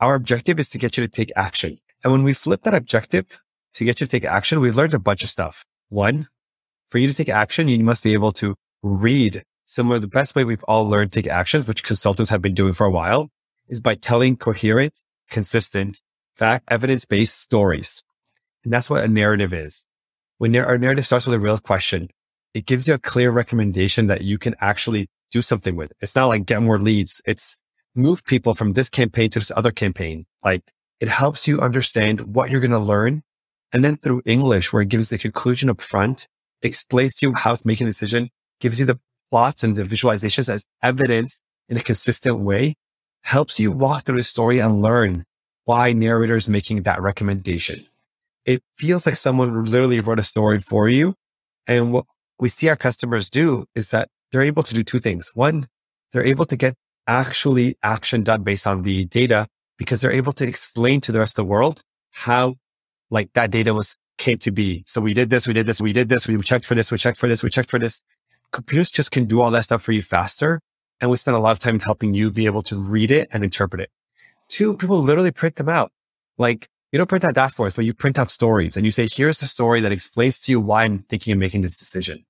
Our 0.00 0.14
objective 0.14 0.58
is 0.58 0.68
to 0.68 0.78
get 0.78 0.96
you 0.96 1.04
to 1.04 1.10
take 1.10 1.32
action. 1.34 1.78
And 2.04 2.12
when 2.12 2.22
we 2.22 2.32
flip 2.32 2.62
that 2.62 2.74
objective 2.74 3.40
to 3.74 3.84
get 3.84 4.00
you 4.00 4.06
to 4.06 4.10
take 4.10 4.24
action, 4.24 4.60
we've 4.60 4.76
learned 4.76 4.94
a 4.94 4.98
bunch 4.98 5.24
of 5.24 5.30
stuff. 5.30 5.64
One, 5.88 6.28
for 6.88 6.98
you 6.98 7.08
to 7.08 7.14
take 7.14 7.28
action, 7.28 7.68
you 7.68 7.82
must 7.82 8.02
be 8.02 8.12
able 8.12 8.32
to 8.32 8.54
read 8.82 9.42
similar. 9.64 9.98
The 9.98 10.08
best 10.08 10.34
way 10.34 10.44
we've 10.44 10.64
all 10.64 10.88
learned 10.88 11.12
to 11.12 11.22
take 11.22 11.30
actions, 11.30 11.66
which 11.66 11.82
consultants 11.82 12.30
have 12.30 12.42
been 12.42 12.54
doing 12.54 12.72
for 12.72 12.86
a 12.86 12.90
while 12.90 13.30
is 13.68 13.80
by 13.80 13.94
telling 13.94 14.36
coherent, 14.36 15.02
consistent, 15.30 16.00
fact, 16.38 16.64
evidence-based 16.68 17.38
stories. 17.38 18.02
And 18.64 18.72
that's 18.72 18.88
what 18.88 19.04
a 19.04 19.08
narrative 19.08 19.52
is. 19.52 19.86
When 20.38 20.54
our 20.56 20.78
narrative 20.78 21.06
starts 21.06 21.26
with 21.26 21.34
a 21.34 21.40
real 21.40 21.58
question, 21.58 22.08
it 22.54 22.64
gives 22.64 22.86
you 22.86 22.94
a 22.94 22.98
clear 22.98 23.30
recommendation 23.30 24.06
that 24.06 24.22
you 24.22 24.38
can 24.38 24.54
actually 24.60 25.08
do 25.30 25.42
something 25.42 25.76
with. 25.76 25.92
It's 26.00 26.14
not 26.14 26.26
like 26.26 26.46
get 26.46 26.62
more 26.62 26.78
leads. 26.78 27.20
It's 27.26 27.58
move 27.94 28.24
people 28.24 28.54
from 28.54 28.72
this 28.72 28.88
campaign 28.88 29.30
to 29.30 29.40
this 29.40 29.52
other 29.54 29.72
campaign. 29.72 30.26
Like 30.42 30.62
it 31.00 31.08
helps 31.08 31.46
you 31.48 31.60
understand 31.60 32.34
what 32.34 32.50
you're 32.50 32.60
going 32.60 32.70
to 32.70 32.78
learn. 32.78 33.22
And 33.72 33.84
then 33.84 33.96
through 33.96 34.22
English, 34.24 34.72
where 34.72 34.82
it 34.82 34.88
gives 34.88 35.10
the 35.10 35.18
conclusion 35.18 35.68
up 35.68 35.80
front, 35.80 36.28
explains 36.62 37.14
to 37.16 37.26
you 37.26 37.34
how 37.34 37.52
it's 37.52 37.66
making 37.66 37.86
a 37.86 37.90
decision, 37.90 38.30
gives 38.60 38.80
you 38.80 38.86
the 38.86 38.98
plots 39.30 39.62
and 39.62 39.76
the 39.76 39.82
visualizations 39.82 40.48
as 40.48 40.64
evidence 40.82 41.42
in 41.68 41.76
a 41.76 41.82
consistent 41.82 42.38
way. 42.38 42.76
helps 43.22 43.58
you 43.58 43.70
walk 43.70 44.04
through 44.04 44.16
the 44.18 44.22
story 44.22 44.58
and 44.58 44.82
learn 44.82 45.24
why 45.68 45.92
narrator 45.92 46.34
is 46.34 46.48
making 46.48 46.84
that 46.84 47.02
recommendation. 47.02 47.84
It 48.46 48.62
feels 48.78 49.04
like 49.04 49.16
someone 49.16 49.66
literally 49.66 50.00
wrote 50.00 50.18
a 50.18 50.22
story 50.22 50.60
for 50.60 50.88
you. 50.88 51.14
And 51.66 51.92
what 51.92 52.06
we 52.40 52.48
see 52.48 52.70
our 52.70 52.76
customers 52.76 53.28
do 53.28 53.66
is 53.74 53.90
that 53.90 54.08
they're 54.32 54.48
able 54.52 54.62
to 54.62 54.72
do 54.72 54.82
two 54.82 54.98
things. 54.98 55.30
One, 55.34 55.68
they're 56.10 56.24
able 56.24 56.46
to 56.46 56.56
get 56.56 56.72
actually 57.06 57.76
action 57.82 58.22
done 58.22 58.44
based 58.44 58.66
on 58.66 58.80
the 58.80 59.04
data 59.04 59.46
because 59.76 60.00
they're 60.00 60.10
able 60.10 60.32
to 60.32 60.46
explain 60.48 61.02
to 61.02 61.12
the 61.12 61.18
rest 61.18 61.32
of 61.32 61.44
the 61.44 61.50
world 61.52 61.82
how 62.12 62.54
like 63.10 63.34
that 63.34 63.50
data 63.50 63.74
was 63.74 63.98
came 64.16 64.38
to 64.38 64.50
be. 64.50 64.84
So 64.86 65.02
we 65.02 65.12
did 65.12 65.28
this, 65.28 65.46
we 65.46 65.52
did 65.52 65.66
this, 65.66 65.82
we 65.82 65.92
did 65.92 66.08
this, 66.08 66.26
we 66.26 66.38
checked 66.38 66.64
for 66.64 66.76
this, 66.76 66.90
we 66.90 66.96
checked 66.96 67.18
for 67.18 67.28
this, 67.28 67.42
we 67.42 67.50
checked 67.50 67.68
for 67.68 67.78
this. 67.78 68.02
Computers 68.52 68.90
just 68.90 69.10
can 69.10 69.26
do 69.26 69.42
all 69.42 69.50
that 69.50 69.64
stuff 69.64 69.82
for 69.82 69.92
you 69.92 70.00
faster. 70.00 70.62
And 70.98 71.10
we 71.10 71.18
spend 71.18 71.36
a 71.36 71.40
lot 71.40 71.52
of 71.52 71.58
time 71.58 71.78
helping 71.78 72.14
you 72.14 72.30
be 72.30 72.46
able 72.46 72.62
to 72.62 72.76
read 72.80 73.10
it 73.10 73.28
and 73.30 73.44
interpret 73.44 73.82
it. 73.82 73.90
Two, 74.48 74.76
people 74.76 75.00
literally 75.02 75.30
print 75.30 75.56
them 75.56 75.68
out. 75.68 75.92
Like 76.36 76.68
you 76.92 76.98
don't 76.98 77.08
print 77.08 77.24
out 77.24 77.34
dashboards, 77.34 77.76
but 77.76 77.84
you 77.84 77.94
print 77.94 78.18
out 78.18 78.30
stories 78.30 78.76
and 78.76 78.84
you 78.84 78.90
say, 78.90 79.08
here's 79.10 79.40
the 79.40 79.46
story 79.46 79.80
that 79.80 79.92
explains 79.92 80.38
to 80.40 80.52
you 80.52 80.60
why 80.60 80.84
I'm 80.84 81.00
thinking 81.08 81.32
of 81.32 81.38
making 81.38 81.60
this 81.60 81.78
decision. 81.78 82.24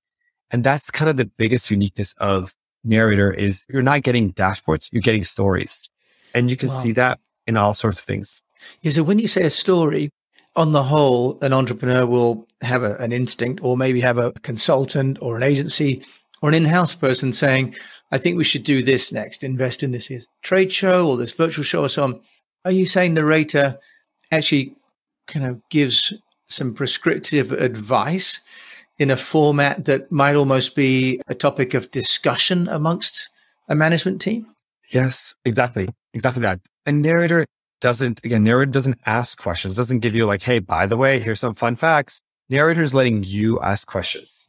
And 0.51 0.63
that's 0.63 0.91
kind 0.91 1.09
of 1.09 1.17
the 1.17 1.25
biggest 1.25 1.69
uniqueness 1.69 2.13
of 2.17 2.55
narrator 2.83 3.31
is 3.31 3.65
you're 3.69 3.81
not 3.81 4.03
getting 4.03 4.33
dashboards, 4.33 4.89
you're 4.91 5.01
getting 5.01 5.23
stories. 5.23 5.89
And 6.33 6.49
you 6.49 6.57
can 6.57 6.69
wow. 6.69 6.75
see 6.75 6.91
that 6.93 7.19
in 7.47 7.57
all 7.57 7.73
sorts 7.73 7.99
of 7.99 8.05
things. 8.05 8.43
Yeah. 8.81 8.91
So 8.91 9.03
when 9.03 9.19
you 9.19 9.27
say 9.27 9.43
a 9.43 9.49
story, 9.49 10.11
on 10.55 10.71
the 10.71 10.83
whole, 10.83 11.39
an 11.41 11.53
entrepreneur 11.53 12.05
will 12.05 12.47
have 12.61 12.83
a, 12.83 12.95
an 12.95 13.11
instinct 13.11 13.61
or 13.63 13.77
maybe 13.77 14.01
have 14.01 14.17
a 14.17 14.31
consultant 14.41 15.17
or 15.21 15.37
an 15.37 15.43
agency 15.43 16.03
or 16.41 16.49
an 16.49 16.55
in-house 16.55 16.93
person 16.95 17.31
saying, 17.31 17.75
I 18.11 18.17
think 18.17 18.37
we 18.37 18.43
should 18.43 18.63
do 18.63 18.81
this 18.81 19.11
next, 19.11 19.43
invest 19.43 19.83
in 19.83 19.91
this 19.91 20.11
trade 20.41 20.71
show 20.71 21.07
or 21.07 21.17
this 21.17 21.31
virtual 21.31 21.63
show 21.63 21.81
or 21.81 21.89
so 21.89 22.03
on. 22.03 22.21
Are 22.65 22.71
you 22.71 22.85
saying 22.85 23.13
narrator 23.13 23.79
actually 24.31 24.75
kind 25.27 25.45
of 25.45 25.61
gives 25.69 26.13
some 26.47 26.73
prescriptive 26.73 27.51
advice 27.51 28.41
in 28.97 29.11
a 29.11 29.15
format 29.15 29.85
that 29.85 30.11
might 30.11 30.35
almost 30.35 30.75
be 30.75 31.21
a 31.27 31.35
topic 31.35 31.73
of 31.73 31.91
discussion 31.91 32.67
amongst 32.67 33.29
a 33.67 33.75
management 33.75 34.21
team? 34.21 34.47
Yes, 34.89 35.35
exactly. 35.45 35.87
Exactly 36.13 36.41
that. 36.41 36.59
A 36.85 36.91
narrator 36.91 37.45
doesn't, 37.79 38.19
again, 38.25 38.43
narrator 38.43 38.71
doesn't 38.71 38.99
ask 39.05 39.37
questions, 39.37 39.75
doesn't 39.75 39.99
give 39.99 40.15
you 40.15 40.25
like, 40.25 40.41
hey, 40.41 40.59
by 40.59 40.85
the 40.85 40.97
way, 40.97 41.19
here's 41.19 41.39
some 41.39 41.55
fun 41.55 41.75
facts. 41.75 42.19
Narrator 42.49 42.81
is 42.81 42.93
letting 42.93 43.23
you 43.23 43.59
ask 43.61 43.87
questions. 43.87 44.47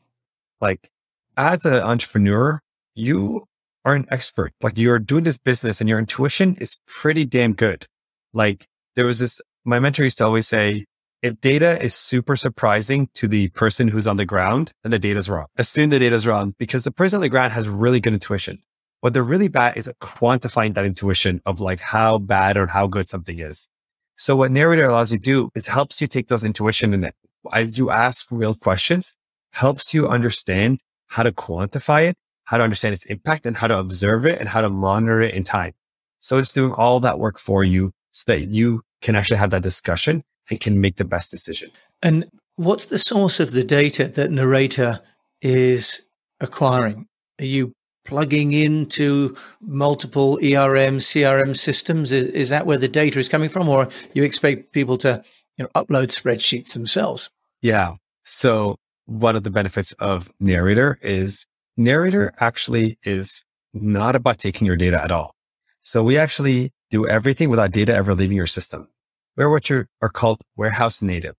Like 0.60 0.90
as 1.36 1.64
an 1.64 1.74
entrepreneur, 1.74 2.60
you 2.94 3.46
are 3.84 3.94
an 3.94 4.06
expert. 4.10 4.52
Like 4.62 4.76
you're 4.76 4.98
doing 4.98 5.24
this 5.24 5.38
business 5.38 5.80
and 5.80 5.88
your 5.88 5.98
intuition 5.98 6.56
is 6.60 6.78
pretty 6.86 7.24
damn 7.24 7.54
good. 7.54 7.86
Like 8.32 8.66
there 8.96 9.06
was 9.06 9.18
this, 9.18 9.40
my 9.64 9.78
mentor 9.78 10.04
used 10.04 10.18
to 10.18 10.24
always 10.24 10.48
say, 10.48 10.86
if 11.22 11.40
data 11.40 11.82
is 11.82 11.94
super 11.94 12.34
surprising 12.34 13.08
to 13.14 13.28
the 13.28 13.48
person 13.48 13.88
who's 13.88 14.06
on 14.06 14.16
the 14.16 14.24
ground, 14.24 14.72
then 14.82 14.90
the 14.90 14.98
data's 14.98 15.28
wrong. 15.28 15.46
Assume 15.56 15.90
the 15.90 15.98
data's 15.98 16.26
wrong 16.26 16.54
because 16.58 16.84
the 16.84 16.90
person 16.90 17.18
on 17.18 17.20
the 17.22 17.28
ground 17.28 17.52
has 17.52 17.68
really 17.68 18.00
good 18.00 18.14
intuition. 18.14 18.62
What 19.00 19.12
they're 19.12 19.22
really 19.22 19.48
bad 19.48 19.76
is 19.76 19.88
quantifying 20.00 20.74
that 20.74 20.84
intuition 20.84 21.40
of 21.44 21.60
like 21.60 21.80
how 21.80 22.18
bad 22.18 22.56
or 22.56 22.66
how 22.66 22.86
good 22.86 23.08
something 23.08 23.38
is. 23.38 23.68
So 24.16 24.36
what 24.36 24.50
narrator 24.50 24.86
allows 24.86 25.12
you 25.12 25.18
to 25.18 25.22
do 25.22 25.50
is 25.54 25.66
helps 25.66 26.00
you 26.00 26.06
take 26.06 26.28
those 26.28 26.44
intuition 26.44 26.92
and 26.92 27.12
as 27.52 27.78
you 27.78 27.90
ask 27.90 28.26
real 28.30 28.54
questions, 28.54 29.12
helps 29.52 29.94
you 29.94 30.08
understand 30.08 30.80
how 31.08 31.22
to 31.22 31.32
quantify 31.32 32.08
it, 32.08 32.16
how 32.50 32.58
to 32.58 32.64
understand 32.64 32.92
its 32.92 33.04
impact 33.04 33.46
and 33.46 33.56
how 33.56 33.68
to 33.68 33.78
observe 33.78 34.26
it 34.26 34.40
and 34.40 34.48
how 34.48 34.60
to 34.60 34.68
monitor 34.68 35.20
it 35.20 35.32
in 35.32 35.44
time. 35.44 35.72
So 36.20 36.36
it's 36.36 36.50
doing 36.50 36.72
all 36.72 36.98
that 36.98 37.16
work 37.16 37.38
for 37.38 37.62
you 37.62 37.92
so 38.10 38.32
that 38.32 38.48
you 38.48 38.82
can 39.00 39.14
actually 39.14 39.36
have 39.36 39.50
that 39.50 39.62
discussion 39.62 40.24
and 40.50 40.58
can 40.58 40.80
make 40.80 40.96
the 40.96 41.04
best 41.04 41.30
decision. 41.30 41.70
And 42.02 42.28
what's 42.56 42.86
the 42.86 42.98
source 42.98 43.38
of 43.38 43.52
the 43.52 43.62
data 43.62 44.08
that 44.08 44.32
narrator 44.32 44.98
is 45.40 46.02
acquiring? 46.40 47.06
Are 47.40 47.44
you 47.44 47.72
plugging 48.04 48.52
into 48.52 49.36
multiple 49.60 50.36
ERM, 50.38 50.98
CRM 50.98 51.56
systems? 51.56 52.10
Is, 52.10 52.26
is 52.26 52.48
that 52.48 52.66
where 52.66 52.78
the 52.78 52.88
data 52.88 53.20
is 53.20 53.28
coming 53.28 53.48
from? 53.48 53.68
Or 53.68 53.88
you 54.12 54.24
expect 54.24 54.72
people 54.72 54.98
to 54.98 55.22
you 55.56 55.66
know, 55.66 55.70
upload 55.80 56.08
spreadsheets 56.08 56.72
themselves? 56.72 57.30
Yeah. 57.62 57.94
So 58.24 58.74
one 59.06 59.36
of 59.36 59.44
the 59.44 59.50
benefits 59.50 59.92
of 60.00 60.32
Narrator 60.40 60.98
is 61.00 61.46
Narrator 61.80 62.34
actually 62.38 62.98
is 63.04 63.42
not 63.72 64.14
about 64.14 64.36
taking 64.36 64.66
your 64.66 64.76
data 64.76 65.02
at 65.02 65.10
all. 65.10 65.34
So 65.80 66.04
we 66.04 66.18
actually 66.18 66.74
do 66.90 67.08
everything 67.08 67.48
without 67.48 67.72
data 67.72 67.94
ever 67.94 68.14
leaving 68.14 68.36
your 68.36 68.46
system. 68.46 68.88
We're 69.34 69.48
what 69.48 69.70
you 69.70 69.86
are 70.02 70.10
called 70.10 70.42
warehouse 70.58 71.00
native. 71.00 71.36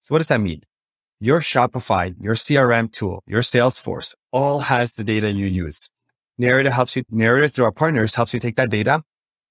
So 0.00 0.14
what 0.14 0.18
does 0.18 0.28
that 0.28 0.40
mean? 0.40 0.62
Your 1.18 1.40
Shopify, 1.40 2.14
your 2.22 2.36
CRM 2.36 2.92
tool, 2.92 3.24
your 3.26 3.42
Salesforce 3.42 4.14
all 4.30 4.60
has 4.60 4.92
the 4.92 5.02
data 5.02 5.32
you 5.32 5.46
use. 5.46 5.90
Narrator 6.38 6.70
helps 6.70 6.94
you, 6.94 7.02
Narrator 7.10 7.48
through 7.48 7.64
our 7.64 7.72
partners 7.72 8.14
helps 8.14 8.32
you 8.32 8.38
take 8.38 8.54
that 8.54 8.70
data 8.70 9.02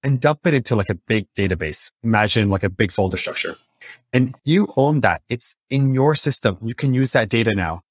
and 0.02 0.20
dump 0.20 0.46
it 0.46 0.54
into 0.54 0.74
like 0.74 0.88
a 0.88 0.94
big 0.94 1.26
database. 1.36 1.90
Imagine 2.02 2.48
like 2.48 2.64
a 2.64 2.70
big 2.70 2.92
folder 2.92 3.18
structure. 3.18 3.56
And 4.10 4.34
you 4.42 4.72
own 4.74 5.00
that. 5.00 5.20
It's 5.28 5.54
in 5.68 5.92
your 5.92 6.14
system. 6.14 6.56
You 6.62 6.74
can 6.74 6.94
use 6.94 7.12
that 7.12 7.28
data 7.28 7.54
now. 7.54 7.82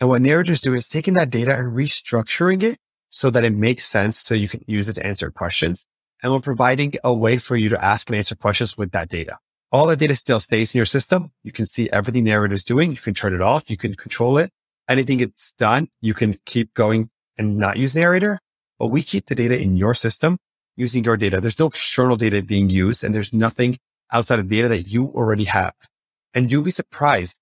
And 0.00 0.08
what 0.08 0.22
narrators 0.22 0.60
do 0.60 0.74
is 0.74 0.88
taking 0.88 1.14
that 1.14 1.30
data 1.30 1.56
and 1.56 1.76
restructuring 1.76 2.62
it 2.62 2.78
so 3.10 3.30
that 3.30 3.44
it 3.44 3.52
makes 3.52 3.84
sense 3.84 4.18
so 4.18 4.34
you 4.34 4.48
can 4.48 4.64
use 4.66 4.88
it 4.88 4.94
to 4.94 5.06
answer 5.06 5.30
questions. 5.30 5.84
And 6.22 6.32
we're 6.32 6.40
providing 6.40 6.94
a 7.02 7.12
way 7.12 7.36
for 7.36 7.56
you 7.56 7.68
to 7.70 7.84
ask 7.84 8.08
and 8.08 8.16
answer 8.16 8.34
questions 8.34 8.76
with 8.76 8.92
that 8.92 9.08
data. 9.08 9.38
All 9.70 9.86
the 9.86 9.96
data 9.96 10.16
still 10.16 10.40
stays 10.40 10.74
in 10.74 10.78
your 10.78 10.86
system. 10.86 11.30
You 11.42 11.52
can 11.52 11.66
see 11.66 11.90
everything 11.90 12.24
narrator 12.24 12.54
is 12.54 12.64
doing. 12.64 12.90
You 12.90 12.96
can 12.96 13.14
turn 13.14 13.34
it 13.34 13.42
off. 13.42 13.70
You 13.70 13.76
can 13.76 13.94
control 13.94 14.38
it. 14.38 14.50
Anything 14.88 15.20
it's 15.20 15.52
done, 15.52 15.88
you 16.00 16.14
can 16.14 16.32
keep 16.46 16.72
going 16.74 17.10
and 17.36 17.58
not 17.58 17.76
use 17.76 17.94
narrator. 17.94 18.40
But 18.78 18.86
we 18.86 19.02
keep 19.02 19.26
the 19.26 19.34
data 19.34 19.60
in 19.60 19.76
your 19.76 19.94
system 19.94 20.38
using 20.76 21.04
your 21.04 21.16
data. 21.16 21.40
There's 21.40 21.58
no 21.58 21.66
external 21.66 22.16
data 22.16 22.42
being 22.42 22.70
used 22.70 23.04
and 23.04 23.14
there's 23.14 23.32
nothing 23.32 23.78
outside 24.12 24.38
of 24.38 24.48
data 24.48 24.68
that 24.68 24.88
you 24.88 25.06
already 25.08 25.44
have. 25.44 25.74
And 26.32 26.50
you'll 26.50 26.62
be 26.62 26.70
surprised. 26.70 27.38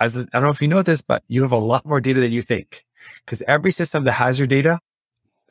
As 0.00 0.16
I 0.16 0.24
don't 0.32 0.42
know 0.42 0.48
if 0.48 0.62
you 0.62 0.68
know 0.68 0.82
this, 0.82 1.02
but 1.02 1.22
you 1.28 1.42
have 1.42 1.52
a 1.52 1.58
lot 1.58 1.84
more 1.84 2.00
data 2.00 2.20
than 2.20 2.32
you 2.32 2.42
think 2.42 2.84
because 3.24 3.42
every 3.46 3.70
system 3.70 4.04
that 4.04 4.12
has 4.12 4.38
your 4.38 4.48
data 4.48 4.80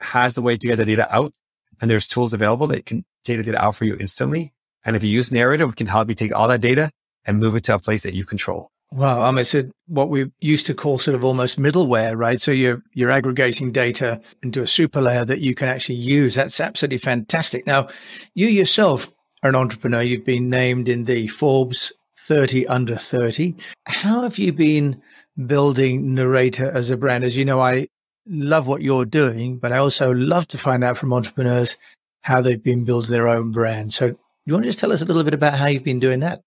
has 0.01 0.37
a 0.37 0.41
way 0.41 0.57
to 0.57 0.67
get 0.67 0.77
the 0.77 0.85
data 0.85 1.13
out 1.13 1.33
and 1.79 1.89
there's 1.89 2.07
tools 2.07 2.33
available 2.33 2.67
that 2.67 2.85
can 2.85 3.05
take 3.23 3.37
the 3.37 3.43
data 3.43 3.63
out 3.63 3.75
for 3.75 3.85
you 3.85 3.95
instantly. 3.99 4.53
And 4.83 4.95
if 4.95 5.03
you 5.03 5.09
use 5.09 5.31
narrative, 5.31 5.67
we 5.67 5.73
can 5.73 5.87
help 5.87 6.09
you 6.09 6.15
take 6.15 6.33
all 6.33 6.47
that 6.47 6.61
data 6.61 6.91
and 7.25 7.39
move 7.39 7.55
it 7.55 7.63
to 7.65 7.75
a 7.75 7.79
place 7.79 8.03
that 8.03 8.15
you 8.15 8.25
control. 8.25 8.71
Wow. 8.91 9.21
Um, 9.21 9.37
it's 9.37 9.53
a, 9.53 9.69
what 9.85 10.09
we 10.09 10.31
used 10.39 10.65
to 10.65 10.73
call 10.73 10.97
sort 10.97 11.13
of 11.13 11.23
almost 11.23 11.59
middleware, 11.59 12.17
right? 12.17 12.41
So 12.41 12.51
you're, 12.51 12.81
you're 12.93 13.11
aggregating 13.11 13.71
data 13.71 14.19
into 14.41 14.63
a 14.63 14.67
super 14.67 14.99
layer 14.99 15.25
that 15.25 15.41
you 15.41 15.53
can 15.53 15.67
actually 15.67 15.99
use. 15.99 16.35
That's 16.35 16.59
absolutely 16.59 16.97
fantastic. 16.97 17.67
Now, 17.67 17.89
you 18.33 18.47
yourself 18.47 19.11
are 19.43 19.49
an 19.49 19.55
entrepreneur. 19.55 20.01
You've 20.01 20.25
been 20.25 20.49
named 20.49 20.89
in 20.89 21.05
the 21.05 21.27
Forbes 21.27 21.93
30 22.29 22.67
under 22.67 22.95
30. 22.95 23.55
How 23.87 24.21
have 24.21 24.37
you 24.37 24.53
been 24.53 25.01
building 25.47 26.13
Narrator 26.13 26.69
as 26.69 26.91
a 26.91 26.95
brand? 26.95 27.23
As 27.23 27.35
you 27.35 27.43
know, 27.43 27.59
I 27.59 27.87
love 28.27 28.67
what 28.67 28.83
you're 28.83 29.03
doing, 29.03 29.57
but 29.57 29.71
I 29.71 29.77
also 29.77 30.13
love 30.13 30.47
to 30.49 30.59
find 30.59 30.83
out 30.83 30.95
from 30.95 31.11
entrepreneurs 31.11 31.75
how 32.21 32.39
they've 32.39 32.61
been 32.61 32.85
building 32.85 33.09
their 33.09 33.27
own 33.27 33.51
brand. 33.51 33.95
So 33.95 34.15
you 34.45 34.53
want 34.53 34.63
to 34.63 34.69
just 34.69 34.77
tell 34.77 34.93
us 34.93 35.01
a 35.01 35.05
little 35.05 35.23
bit 35.23 35.33
about 35.33 35.55
how 35.55 35.65
you've 35.65 35.83
been 35.83 35.99
doing 35.99 36.19
that? 36.19 36.41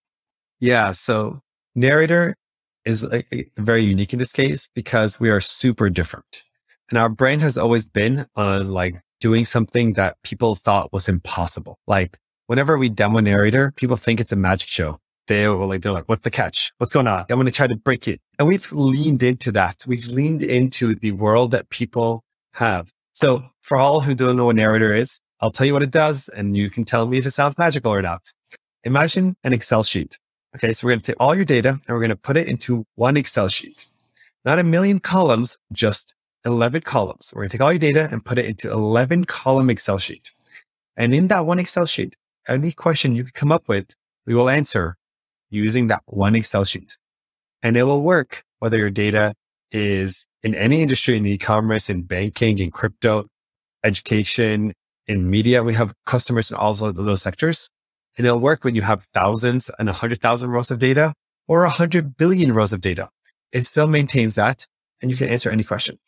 Yeah. 0.60 0.92
So 0.92 1.40
narrator 1.74 2.36
is 2.84 3.02
uh, 3.02 3.22
uh, 3.32 3.38
very 3.56 3.82
unique 3.82 4.12
in 4.12 4.20
this 4.20 4.32
case 4.32 4.68
because 4.76 5.18
we 5.18 5.30
are 5.30 5.40
super 5.40 5.90
different. 5.90 6.44
And 6.90 6.98
our 6.98 7.08
brand 7.08 7.42
has 7.42 7.58
always 7.58 7.88
been 7.88 8.26
on 8.36 8.70
like 8.70 9.02
doing 9.20 9.46
something 9.46 9.94
that 9.94 10.16
people 10.22 10.54
thought 10.54 10.92
was 10.92 11.08
impossible. 11.08 11.80
Like 11.88 12.20
whenever 12.46 12.78
we 12.78 12.88
demo 12.88 13.18
narrator, 13.18 13.72
people 13.74 13.96
think 13.96 14.20
it's 14.20 14.30
a 14.30 14.36
magic 14.36 14.68
show. 14.68 15.00
They 15.28 15.48
will 15.48 15.66
like, 15.66 15.82
they're 15.82 15.92
like, 15.92 16.08
what's 16.08 16.24
the 16.24 16.30
catch? 16.30 16.72
What's 16.78 16.92
going 16.92 17.06
on? 17.06 17.20
I'm 17.30 17.36
going 17.36 17.46
to 17.46 17.52
try 17.52 17.66
to 17.66 17.76
break 17.76 18.08
it. 18.08 18.20
And 18.38 18.48
we've 18.48 18.70
leaned 18.72 19.22
into 19.22 19.52
that. 19.52 19.84
We've 19.86 20.06
leaned 20.06 20.42
into 20.42 20.94
the 20.94 21.12
world 21.12 21.52
that 21.52 21.68
people 21.70 22.24
have. 22.54 22.90
So 23.12 23.44
for 23.60 23.78
all 23.78 24.00
who 24.00 24.14
don't 24.14 24.36
know 24.36 24.46
what 24.46 24.56
narrator 24.56 24.92
is, 24.92 25.20
I'll 25.40 25.50
tell 25.50 25.66
you 25.66 25.72
what 25.72 25.82
it 25.82 25.90
does 25.90 26.28
and 26.28 26.56
you 26.56 26.70
can 26.70 26.84
tell 26.84 27.06
me 27.06 27.18
if 27.18 27.26
it 27.26 27.32
sounds 27.32 27.58
magical 27.58 27.92
or 27.92 28.02
not. 28.02 28.32
Imagine 28.84 29.36
an 29.44 29.52
Excel 29.52 29.82
sheet. 29.82 30.18
Okay. 30.56 30.72
So 30.72 30.86
we're 30.86 30.92
going 30.92 31.00
to 31.00 31.06
take 31.06 31.20
all 31.20 31.34
your 31.34 31.44
data 31.44 31.70
and 31.70 31.88
we're 31.88 32.00
going 32.00 32.10
to 32.10 32.16
put 32.16 32.36
it 32.36 32.48
into 32.48 32.84
one 32.96 33.16
Excel 33.16 33.48
sheet, 33.48 33.86
not 34.44 34.58
a 34.58 34.64
million 34.64 34.98
columns, 34.98 35.56
just 35.72 36.14
11 36.44 36.82
columns. 36.82 37.32
We're 37.34 37.42
going 37.42 37.50
to 37.50 37.58
take 37.58 37.60
all 37.60 37.72
your 37.72 37.78
data 37.78 38.08
and 38.10 38.24
put 38.24 38.38
it 38.38 38.46
into 38.46 38.70
11 38.70 39.26
column 39.26 39.70
Excel 39.70 39.98
sheet. 39.98 40.32
And 40.96 41.14
in 41.14 41.28
that 41.28 41.46
one 41.46 41.58
Excel 41.58 41.86
sheet, 41.86 42.16
any 42.48 42.72
question 42.72 43.14
you 43.14 43.24
come 43.24 43.52
up 43.52 43.68
with, 43.68 43.94
we 44.26 44.34
will 44.34 44.48
answer 44.48 44.96
using 45.52 45.86
that 45.88 46.02
one 46.06 46.34
Excel 46.34 46.64
sheet. 46.64 46.96
And 47.62 47.76
it 47.76 47.84
will 47.84 48.02
work 48.02 48.44
whether 48.58 48.78
your 48.78 48.90
data 48.90 49.34
is 49.70 50.26
in 50.42 50.54
any 50.54 50.82
industry, 50.82 51.16
in 51.16 51.26
e-commerce, 51.26 51.88
in 51.88 52.02
banking, 52.02 52.58
in 52.58 52.70
crypto, 52.70 53.26
education, 53.84 54.72
in 55.06 55.30
media. 55.30 55.62
We 55.62 55.74
have 55.74 55.94
customers 56.06 56.50
in 56.50 56.56
all 56.56 56.72
of 56.84 56.96
those 56.96 57.22
sectors. 57.22 57.68
And 58.16 58.26
it'll 58.26 58.40
work 58.40 58.64
when 58.64 58.74
you 58.74 58.82
have 58.82 59.06
thousands 59.14 59.70
and 59.78 59.88
a 59.88 59.92
hundred 59.92 60.20
thousand 60.20 60.50
rows 60.50 60.70
of 60.70 60.78
data 60.78 61.14
or 61.46 61.64
a 61.64 61.70
hundred 61.70 62.16
billion 62.16 62.52
rows 62.52 62.72
of 62.72 62.80
data. 62.80 63.08
It 63.52 63.64
still 63.66 63.86
maintains 63.86 64.34
that 64.34 64.66
and 65.00 65.10
you 65.10 65.16
can 65.16 65.28
answer 65.28 65.50
any 65.50 65.64
question. 65.64 65.98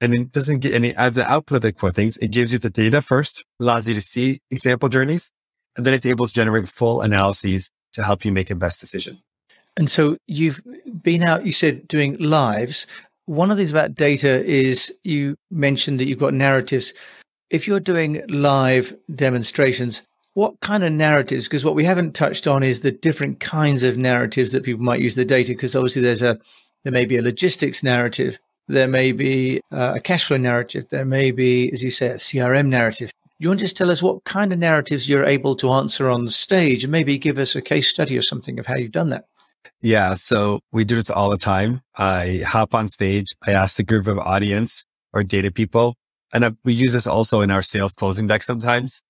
And 0.00 0.14
it 0.14 0.32
doesn't 0.32 0.60
get 0.60 0.74
any, 0.74 0.94
as 0.94 1.16
the 1.16 1.28
output 1.28 1.56
of 1.56 1.62
the 1.62 1.72
core 1.72 1.90
things, 1.90 2.16
it 2.18 2.30
gives 2.30 2.52
you 2.52 2.58
the 2.58 2.70
data 2.70 3.02
first, 3.02 3.44
allows 3.60 3.88
you 3.88 3.94
to 3.94 4.00
see 4.00 4.40
example 4.50 4.88
journeys, 4.88 5.30
and 5.76 5.84
then 5.84 5.92
it's 5.92 6.06
able 6.06 6.28
to 6.28 6.32
generate 6.32 6.68
full 6.68 7.00
analyses 7.00 7.70
to 7.92 8.02
help 8.02 8.24
you 8.24 8.32
make 8.32 8.50
a 8.50 8.54
best 8.54 8.80
decision. 8.80 9.22
And 9.76 9.88
so 9.90 10.16
you've 10.26 10.60
been 11.02 11.22
out, 11.22 11.46
you 11.46 11.52
said 11.52 11.86
doing 11.86 12.16
lives. 12.18 12.86
One 13.26 13.50
of 13.50 13.56
these 13.56 13.70
about 13.70 13.94
data 13.94 14.44
is 14.44 14.92
you 15.04 15.36
mentioned 15.50 16.00
that 16.00 16.08
you've 16.08 16.18
got 16.18 16.34
narratives. 16.34 16.92
If 17.50 17.66
you're 17.66 17.80
doing 17.80 18.22
live 18.28 18.96
demonstrations, 19.14 20.02
what 20.34 20.58
kind 20.60 20.82
of 20.84 20.92
narratives? 20.92 21.46
Because 21.46 21.64
what 21.64 21.74
we 21.74 21.84
haven't 21.84 22.14
touched 22.14 22.46
on 22.46 22.62
is 22.62 22.80
the 22.80 22.92
different 22.92 23.40
kinds 23.40 23.82
of 23.82 23.96
narratives 23.96 24.52
that 24.52 24.64
people 24.64 24.82
might 24.82 25.00
use 25.00 25.14
the 25.14 25.24
data. 25.24 25.52
Because 25.52 25.76
obviously 25.76 26.02
there's 26.02 26.22
a 26.22 26.38
there 26.84 26.92
may 26.92 27.04
be 27.04 27.16
a 27.16 27.22
logistics 27.22 27.82
narrative, 27.82 28.38
there 28.68 28.88
may 28.88 29.12
be 29.12 29.60
uh, 29.72 29.94
a 29.96 30.00
cash 30.00 30.24
flow 30.24 30.36
narrative, 30.36 30.88
there 30.90 31.04
may 31.04 31.30
be, 31.30 31.72
as 31.72 31.82
you 31.82 31.90
say, 31.90 32.08
a 32.08 32.14
CRM 32.14 32.66
narrative. 32.66 33.10
You 33.38 33.48
want 33.48 33.60
to 33.60 33.64
just 33.64 33.76
tell 33.76 33.90
us 33.90 34.02
what 34.02 34.24
kind 34.24 34.52
of 34.52 34.58
narratives 34.58 35.08
you're 35.08 35.24
able 35.24 35.54
to 35.56 35.70
answer 35.70 36.08
on 36.08 36.26
stage, 36.28 36.84
and 36.84 36.90
maybe 36.90 37.18
give 37.18 37.38
us 37.38 37.54
a 37.54 37.62
case 37.62 37.88
study 37.88 38.18
or 38.18 38.22
something 38.22 38.58
of 38.58 38.66
how 38.66 38.74
you've 38.74 38.92
done 38.92 39.10
that. 39.10 39.26
Yeah, 39.80 40.14
so 40.14 40.60
we 40.72 40.84
do 40.84 40.96
this 40.96 41.10
all 41.10 41.30
the 41.30 41.38
time. 41.38 41.82
I 41.96 42.42
hop 42.44 42.74
on 42.74 42.88
stage, 42.88 43.26
I 43.46 43.52
ask 43.52 43.76
the 43.76 43.84
group 43.84 44.08
of 44.08 44.18
audience 44.18 44.84
or 45.12 45.22
data 45.22 45.52
people, 45.52 45.94
and 46.32 46.44
I, 46.44 46.52
we 46.64 46.72
use 46.72 46.92
this 46.92 47.06
also 47.06 47.40
in 47.40 47.50
our 47.50 47.62
sales 47.62 47.94
closing 47.94 48.26
deck 48.26 48.42
sometimes. 48.42 49.02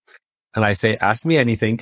And 0.55 0.65
I 0.65 0.73
say, 0.75 0.97
ask 0.97 1.25
me 1.25 1.37
anything 1.37 1.81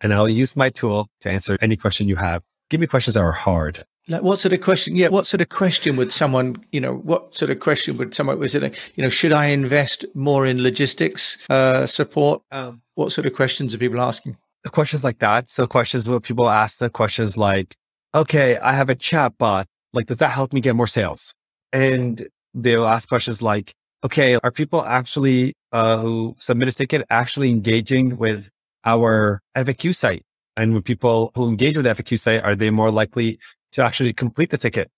and 0.00 0.12
I'll 0.12 0.28
use 0.28 0.56
my 0.56 0.70
tool 0.70 1.08
to 1.20 1.30
answer 1.30 1.56
any 1.60 1.76
question 1.76 2.08
you 2.08 2.16
have. 2.16 2.42
Give 2.70 2.80
me 2.80 2.86
questions 2.86 3.14
that 3.14 3.20
are 3.20 3.32
hard. 3.32 3.84
Like 4.06 4.22
what 4.22 4.38
sort 4.38 4.52
of 4.52 4.60
question? 4.60 4.96
Yeah, 4.96 5.08
what 5.08 5.26
sort 5.26 5.40
of 5.40 5.48
question 5.48 5.96
would 5.96 6.12
someone, 6.12 6.62
you 6.72 6.80
know, 6.80 6.96
what 6.96 7.34
sort 7.34 7.50
of 7.50 7.60
question 7.60 7.96
would 7.96 8.14
someone 8.14 8.38
was 8.38 8.54
it? 8.54 8.62
Like, 8.62 8.78
you 8.96 9.02
know, 9.02 9.08
should 9.08 9.32
I 9.32 9.46
invest 9.46 10.04
more 10.14 10.44
in 10.44 10.62
logistics 10.62 11.38
uh, 11.48 11.86
support? 11.86 12.42
Um, 12.50 12.82
what 12.96 13.12
sort 13.12 13.26
of 13.26 13.34
questions 13.34 13.74
are 13.74 13.78
people 13.78 14.00
asking? 14.00 14.36
The 14.62 14.70
questions 14.70 15.04
like 15.04 15.20
that. 15.20 15.48
So 15.48 15.66
questions 15.66 16.08
what 16.08 16.22
people 16.22 16.50
ask 16.50 16.78
the 16.78 16.90
questions 16.90 17.38
like, 17.38 17.76
okay, 18.14 18.58
I 18.58 18.72
have 18.72 18.90
a 18.90 18.94
chat 18.94 19.38
bot. 19.38 19.66
Like, 19.94 20.06
does 20.06 20.18
that 20.18 20.30
help 20.30 20.52
me 20.52 20.60
get 20.60 20.76
more 20.76 20.86
sales? 20.86 21.34
And 21.72 22.28
they'll 22.52 22.86
ask 22.86 23.08
questions 23.08 23.40
like, 23.40 23.74
okay, 24.04 24.36
are 24.36 24.50
people 24.50 24.84
actually 24.84 25.54
uh, 25.72 25.98
who 25.98 26.34
submit 26.38 26.68
a 26.68 26.72
ticket 26.72 27.06
actually 27.08 27.50
engaging 27.50 28.18
with 28.18 28.50
our 28.84 29.40
FAQ 29.56 29.94
site? 29.94 30.24
And 30.56 30.72
when 30.72 30.82
people 30.82 31.32
who 31.34 31.48
engage 31.48 31.76
with 31.76 31.84
the 31.84 31.90
FAQ 31.90 32.20
site, 32.20 32.44
are 32.44 32.54
they 32.54 32.70
more 32.70 32.90
likely 32.90 33.38
to 33.74 33.82
actually 33.82 34.12
complete 34.12 34.50
the 34.50 34.58
ticket? 34.58 34.90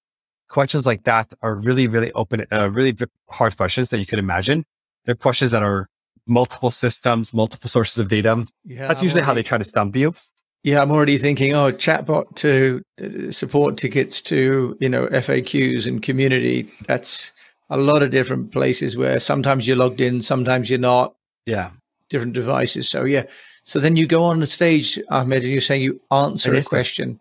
Questions 0.49 0.87
like 0.87 1.05
that 1.05 1.33
are 1.43 1.55
really, 1.55 1.89
really 1.89 2.13
open, 2.13 2.47
uh, 2.53 2.71
really 2.71 2.95
hard 3.29 3.57
questions 3.57 3.91
that 3.91 3.99
you 3.99 4.07
could 4.07 4.19
imagine. 4.19 4.65
They're 5.05 5.15
questions 5.15 5.51
that 5.51 5.63
are 5.63 5.89
multiple 6.27 6.71
systems, 6.71 7.33
multiple 7.33 7.69
sources 7.69 7.99
of 7.99 8.09
data. 8.09 8.45
Yeah, 8.65 8.87
That's 8.87 9.03
usually 9.03 9.23
already, 9.23 9.27
how 9.27 9.35
they 9.35 9.43
try 9.43 9.59
to 9.59 9.65
stump 9.65 9.97
you. 9.97 10.15
Yeah, 10.63 10.83
I'm 10.83 10.91
already 10.91 11.19
thinking, 11.19 11.55
oh, 11.55 11.73
chatbot 11.73 12.35
to 12.37 12.83
uh, 13.03 13.31
support 13.31 13.77
tickets 13.77 14.21
to, 14.23 14.77
you 14.81 14.89
know, 14.89 15.07
FAQs 15.07 15.87
and 15.87 16.03
community. 16.03 16.71
That's 16.87 17.33
a 17.71 17.77
lot 17.77 18.03
of 18.03 18.11
different 18.11 18.53
places 18.53 18.97
where 18.97 19.19
sometimes 19.21 19.67
you're 19.67 19.77
logged 19.77 20.01
in, 20.01 20.21
sometimes 20.21 20.69
you're 20.69 20.79
not. 20.79 21.15
Yeah. 21.47 21.71
Different 22.09 22.35
devices. 22.35 22.89
So, 22.89 23.05
yeah. 23.05 23.25
So 23.65 23.81
then 23.81 23.97
you 23.97 24.07
go 24.07 24.23
on 24.25 24.41
the 24.41 24.47
stage, 24.47 24.99
Ahmed, 25.11 25.43
and 25.43 25.53
you're 25.53 25.61
saying 25.61 25.83
you 25.83 26.01
answer 26.11 26.55
a 26.55 26.63
question. 26.63 27.19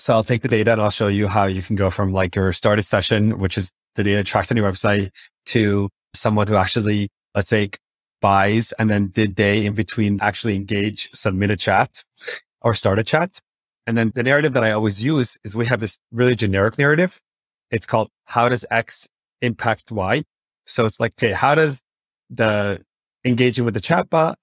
So 0.00 0.14
I'll 0.14 0.24
take 0.24 0.40
the 0.42 0.48
data 0.48 0.72
and 0.72 0.80
I'll 0.80 0.90
show 0.90 1.08
you 1.08 1.28
how 1.28 1.44
you 1.44 1.62
can 1.62 1.76
go 1.76 1.90
from 1.90 2.12
like 2.12 2.34
your 2.34 2.52
started 2.52 2.84
session, 2.84 3.38
which 3.38 3.58
is 3.58 3.70
the 3.96 4.02
data 4.02 4.24
tracked 4.24 4.50
on 4.50 4.56
your 4.56 4.70
website, 4.70 5.10
to 5.46 5.90
someone 6.14 6.46
who 6.46 6.56
actually, 6.56 7.10
let's 7.34 7.50
say, 7.50 7.70
buys 8.20 8.72
and 8.78 8.88
then 8.88 9.08
did 9.08 9.36
they 9.36 9.66
in 9.66 9.74
between 9.74 10.18
actually 10.20 10.54
engage, 10.56 11.10
submit 11.12 11.50
a 11.50 11.56
chat 11.56 12.02
or 12.62 12.72
start 12.72 12.98
a 12.98 13.04
chat. 13.04 13.40
And 13.86 13.96
then 13.96 14.12
the 14.14 14.22
narrative 14.22 14.54
that 14.54 14.64
I 14.64 14.70
always 14.72 15.04
use 15.04 15.38
is 15.44 15.54
we 15.54 15.66
have 15.66 15.80
this 15.80 15.98
really 16.10 16.34
generic 16.34 16.78
narrative. 16.78 17.20
It's 17.70 17.86
called 17.86 18.08
how 18.24 18.48
does 18.48 18.64
X 18.70 19.06
impact 19.42 19.92
Y? 19.92 20.24
So 20.66 20.86
it's 20.86 20.98
like, 20.98 21.12
okay, 21.18 21.32
how 21.32 21.54
does 21.54 21.82
the 22.30 22.82
engaging 23.24 23.64
with 23.64 23.74
the 23.74 23.80
chatbot 23.80 24.36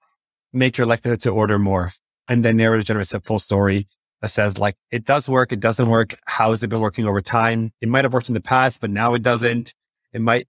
make 0.52 0.78
your 0.78 0.86
likelihood 0.86 1.20
to 1.22 1.30
order 1.30 1.58
more. 1.58 1.92
And 2.28 2.44
then 2.44 2.56
narrative 2.56 2.86
generates 2.86 3.14
a 3.14 3.20
full 3.20 3.38
story 3.38 3.88
that 4.20 4.28
says 4.28 4.58
like, 4.58 4.76
it 4.90 5.04
does 5.04 5.28
work. 5.28 5.52
It 5.52 5.60
doesn't 5.60 5.88
work. 5.88 6.18
How 6.26 6.50
has 6.50 6.62
it 6.62 6.68
been 6.68 6.80
working 6.80 7.06
over 7.06 7.20
time? 7.20 7.72
It 7.80 7.88
might 7.88 8.04
have 8.04 8.12
worked 8.12 8.28
in 8.28 8.34
the 8.34 8.40
past, 8.40 8.80
but 8.80 8.90
now 8.90 9.14
it 9.14 9.22
doesn't. 9.22 9.74
It 10.12 10.20
might 10.20 10.48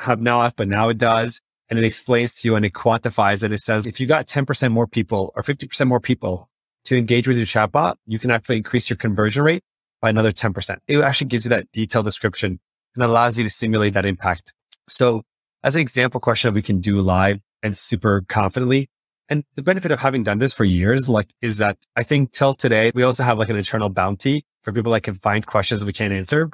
have 0.00 0.20
not, 0.20 0.56
but 0.56 0.68
now 0.68 0.88
it 0.88 0.98
does. 0.98 1.40
And 1.68 1.78
it 1.78 1.84
explains 1.84 2.34
to 2.34 2.48
you 2.48 2.54
and 2.54 2.64
it 2.64 2.72
quantifies 2.72 3.42
it. 3.42 3.52
It 3.52 3.58
says, 3.58 3.86
if 3.86 3.98
you 3.98 4.06
got 4.06 4.26
10% 4.26 4.70
more 4.70 4.86
people 4.86 5.32
or 5.34 5.42
50% 5.42 5.86
more 5.86 6.00
people 6.00 6.48
to 6.84 6.96
engage 6.96 7.26
with 7.26 7.36
your 7.36 7.46
chatbot, 7.46 7.96
you 8.06 8.18
can 8.18 8.30
actually 8.30 8.58
increase 8.58 8.88
your 8.88 8.96
conversion 8.96 9.42
rate 9.42 9.62
by 10.00 10.10
another 10.10 10.30
10%. 10.30 10.78
It 10.86 11.00
actually 11.00 11.28
gives 11.28 11.44
you 11.44 11.48
that 11.50 11.72
detailed 11.72 12.04
description 12.04 12.60
and 12.94 13.04
allows 13.04 13.38
you 13.38 13.44
to 13.44 13.50
simulate 13.50 13.94
that 13.94 14.06
impact. 14.06 14.54
So 14.88 15.22
as 15.64 15.74
an 15.74 15.80
example 15.80 16.20
question 16.20 16.54
we 16.54 16.62
can 16.62 16.80
do 16.80 17.00
live 17.00 17.40
and 17.62 17.76
super 17.76 18.24
confidently, 18.28 18.88
and 19.28 19.44
the 19.54 19.62
benefit 19.62 19.90
of 19.90 20.00
having 20.00 20.22
done 20.22 20.38
this 20.38 20.52
for 20.52 20.64
years, 20.64 21.08
like, 21.08 21.28
is 21.42 21.58
that 21.58 21.78
I 21.96 22.02
think 22.02 22.32
till 22.32 22.54
today, 22.54 22.92
we 22.94 23.02
also 23.02 23.22
have 23.22 23.38
like 23.38 23.48
an 23.48 23.56
internal 23.56 23.88
bounty 23.88 24.44
for 24.62 24.72
people 24.72 24.92
that 24.92 25.02
can 25.02 25.14
find 25.14 25.44
questions 25.44 25.84
we 25.84 25.92
can't 25.92 26.12
answer. 26.12 26.50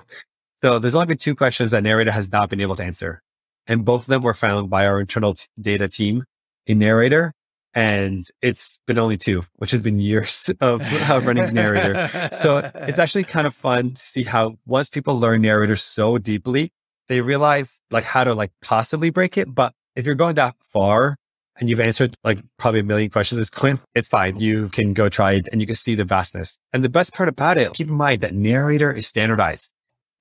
So 0.63 0.79
there's 0.79 0.95
only 0.95 1.07
been 1.07 1.19
two 1.19 1.35
questions 1.35 1.73
that 1.73 1.83
Narrator 1.83 2.13
has 2.13 2.31
not 2.31 2.49
been 2.49 2.61
able 2.61 2.77
to 2.77 2.85
answer. 2.85 3.23
And 3.67 3.85
both 3.85 4.03
of 4.03 4.07
them 4.09 4.23
were 4.23 4.35
found 4.35 4.71
by 4.71 4.87
our 4.87 5.01
internal 5.01 5.35
t- 5.35 5.47
data 5.61 5.89
team 5.89 6.25
in 6.67 6.79
Narrator. 6.79 7.35
And 7.75 8.27
it's 8.43 8.79
been 8.87 8.99
only 8.99 9.17
two, 9.17 9.45
which 9.57 9.71
has 9.71 9.81
been 9.81 9.99
years 9.99 10.51
of, 10.61 10.83
of 11.11 11.27
running 11.27 11.53
Narrator. 11.55 12.31
So 12.33 12.71
it's 12.75 12.99
actually 13.01 13.25
kind 13.25 13.47
of 13.47 13.55
fun 13.55 13.95
to 13.95 14.01
see 14.01 14.25
how 14.25 14.57
once 14.67 14.89
people 14.89 15.19
learn 15.19 15.43
Narrator 15.43 15.77
so 15.77 16.19
deeply, 16.19 16.73
they 17.09 17.21
realize 17.21 17.81
like 17.91 18.05
how 18.05 18.25
to 18.25 18.35
like 18.35 18.53
possibly 18.63 19.11
break 19.11 19.37
it. 19.37 19.53
But 19.53 19.75
if 19.97 20.07
you're 20.07 20.15
going 20.15 20.35
that 20.37 20.55
far, 20.73 21.17
and 21.59 21.69
you've 21.69 21.81
answered 21.81 22.15
like 22.25 22.39
probably 22.59 22.81
a 22.81 22.85
million 22.85 23.11
questions 23.11 23.39
at 23.39 23.43
this 23.43 23.51
point, 23.51 23.81
it's 23.95 24.09
fine. 24.09 24.39
You 24.41 24.69
can 24.71 24.95
go 24.95 25.09
try 25.09 25.33
it 25.33 25.49
and 25.53 25.61
you 25.61 25.67
can 25.67 25.77
see 25.77 25.95
the 25.95 26.05
vastness. 26.05 26.59
And 26.73 26.83
the 26.83 26.89
best 26.89 27.13
part 27.13 27.29
about 27.29 27.59
it, 27.59 27.75
keep 27.75 27.89
in 27.89 27.95
mind 27.95 28.23
that 28.23 28.35
narrator 28.35 28.93
is 28.93 29.07
standardized. 29.07 29.71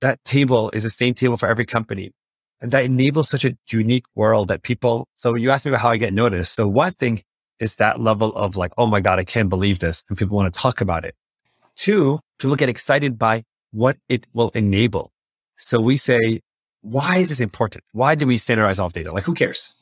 That 0.00 0.22
table 0.24 0.70
is 0.70 0.82
the 0.82 0.90
same 0.90 1.14
table 1.14 1.36
for 1.36 1.48
every 1.48 1.64
company. 1.64 2.12
And 2.60 2.70
that 2.72 2.84
enables 2.84 3.28
such 3.28 3.44
a 3.44 3.56
unique 3.70 4.04
world 4.14 4.48
that 4.48 4.62
people, 4.62 5.08
so 5.16 5.34
you 5.34 5.50
asked 5.50 5.66
me 5.66 5.70
about 5.70 5.80
how 5.80 5.90
I 5.90 5.96
get 5.96 6.12
noticed. 6.12 6.54
So 6.54 6.68
one 6.68 6.92
thing 6.92 7.22
is 7.58 7.76
that 7.76 8.00
level 8.00 8.34
of 8.36 8.56
like, 8.56 8.72
oh 8.78 8.86
my 8.86 9.00
God, 9.00 9.18
I 9.18 9.24
can't 9.24 9.48
believe 9.48 9.78
this. 9.78 10.04
And 10.08 10.18
people 10.18 10.36
want 10.36 10.52
to 10.52 10.58
talk 10.58 10.80
about 10.80 11.04
it. 11.04 11.14
Two, 11.76 12.20
people 12.38 12.56
get 12.56 12.68
excited 12.68 13.18
by 13.18 13.44
what 13.72 13.96
it 14.08 14.26
will 14.32 14.50
enable. 14.50 15.12
So 15.56 15.80
we 15.80 15.96
say, 15.96 16.40
why 16.82 17.18
is 17.18 17.30
this 17.30 17.40
important? 17.40 17.84
Why 17.92 18.14
do 18.14 18.26
we 18.26 18.38
standardize 18.38 18.78
all 18.78 18.90
data? 18.90 19.12
Like, 19.12 19.24
who 19.24 19.34
cares? 19.34 19.74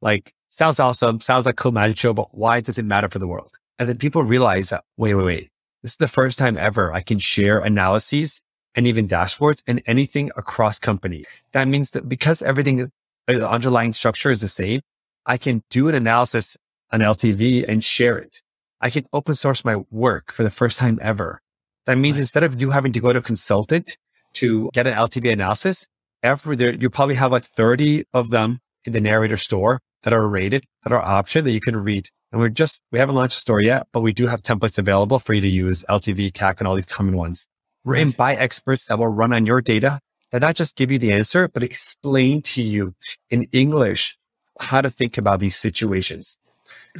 Like, 0.00 0.32
sounds 0.48 0.80
awesome, 0.80 1.20
sounds 1.20 1.46
like 1.46 1.56
cool 1.56 1.72
magic 1.72 1.98
show, 1.98 2.12
but 2.12 2.36
why 2.36 2.60
does 2.60 2.78
it 2.78 2.84
matter 2.84 3.08
for 3.08 3.18
the 3.18 3.26
world? 3.26 3.58
And 3.78 3.88
then 3.88 3.98
people 3.98 4.22
realize 4.22 4.70
that, 4.70 4.84
wait, 4.96 5.14
wait, 5.14 5.24
wait. 5.24 5.50
This 5.82 5.92
is 5.92 5.96
the 5.98 6.08
first 6.08 6.38
time 6.38 6.56
ever 6.56 6.92
I 6.92 7.02
can 7.02 7.18
share 7.18 7.58
analyses 7.58 8.40
and 8.74 8.86
even 8.86 9.08
dashboards 9.08 9.62
and 9.66 9.82
anything 9.86 10.30
across 10.36 10.78
company. 10.78 11.24
That 11.52 11.68
means 11.68 11.90
that 11.92 12.08
because 12.08 12.42
everything, 12.42 12.80
uh, 12.82 12.86
the 13.26 13.48
underlying 13.48 13.92
structure 13.92 14.30
is 14.30 14.40
the 14.40 14.48
same, 14.48 14.80
I 15.24 15.36
can 15.36 15.62
do 15.70 15.88
an 15.88 15.94
analysis 15.94 16.56
on 16.90 17.00
LTV 17.00 17.64
and 17.66 17.82
share 17.82 18.18
it. 18.18 18.42
I 18.80 18.90
can 18.90 19.06
open 19.12 19.34
source 19.34 19.64
my 19.64 19.76
work 19.90 20.32
for 20.32 20.42
the 20.42 20.50
first 20.50 20.78
time 20.78 20.98
ever. 21.02 21.40
That 21.86 21.96
means 21.96 22.18
instead 22.18 22.42
of 22.42 22.60
you 22.60 22.70
having 22.70 22.92
to 22.92 23.00
go 23.00 23.12
to 23.12 23.20
a 23.20 23.22
consultant 23.22 23.96
to 24.34 24.70
get 24.72 24.86
an 24.86 24.94
LTV 24.94 25.32
analysis, 25.32 25.86
every 26.22 26.56
there, 26.56 26.74
you 26.74 26.90
probably 26.90 27.14
have 27.14 27.32
like 27.32 27.44
30 27.44 28.04
of 28.12 28.30
them 28.30 28.60
in 28.84 28.92
the 28.92 29.00
narrator 29.00 29.36
store 29.36 29.80
that 30.06 30.12
are 30.12 30.28
rated, 30.28 30.64
that 30.84 30.92
are 30.92 31.02
option 31.02 31.44
that 31.44 31.50
you 31.50 31.60
can 31.60 31.76
read. 31.76 32.08
And 32.30 32.40
we're 32.40 32.48
just, 32.48 32.80
we 32.92 33.00
haven't 33.00 33.16
launched 33.16 33.38
a 33.38 33.40
store 33.40 33.60
yet, 33.60 33.88
but 33.92 34.02
we 34.02 34.12
do 34.12 34.28
have 34.28 34.40
templates 34.40 34.78
available 34.78 35.18
for 35.18 35.34
you 35.34 35.40
to 35.40 35.48
use 35.48 35.82
LTV, 35.88 36.30
CAC, 36.30 36.60
and 36.60 36.68
all 36.68 36.76
these 36.76 36.86
common 36.86 37.16
ones. 37.16 37.48
Written 37.84 38.10
right. 38.10 38.16
by 38.16 38.34
experts 38.36 38.86
that 38.86 39.00
will 39.00 39.08
run 39.08 39.32
on 39.32 39.46
your 39.46 39.60
data 39.60 39.98
that 40.30 40.42
not 40.42 40.54
just 40.54 40.76
give 40.76 40.92
you 40.92 40.98
the 40.98 41.10
answer, 41.10 41.48
but 41.48 41.64
explain 41.64 42.40
to 42.42 42.62
you 42.62 42.94
in 43.30 43.48
English 43.50 44.16
how 44.60 44.80
to 44.80 44.90
think 44.90 45.18
about 45.18 45.40
these 45.40 45.56
situations. 45.56 46.38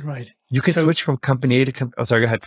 Right. 0.03 0.33
You 0.51 0.61
can 0.61 0.75
so, 0.75 0.83
switch 0.83 1.05
from 1.05 1.17
company 1.19 1.63
A 1.63 1.65
to 1.65 1.73
company. 1.73 1.95
Oh, 1.99 2.05
sorry, 2.05 2.23
go 2.23 2.27
ahead. 2.27 2.43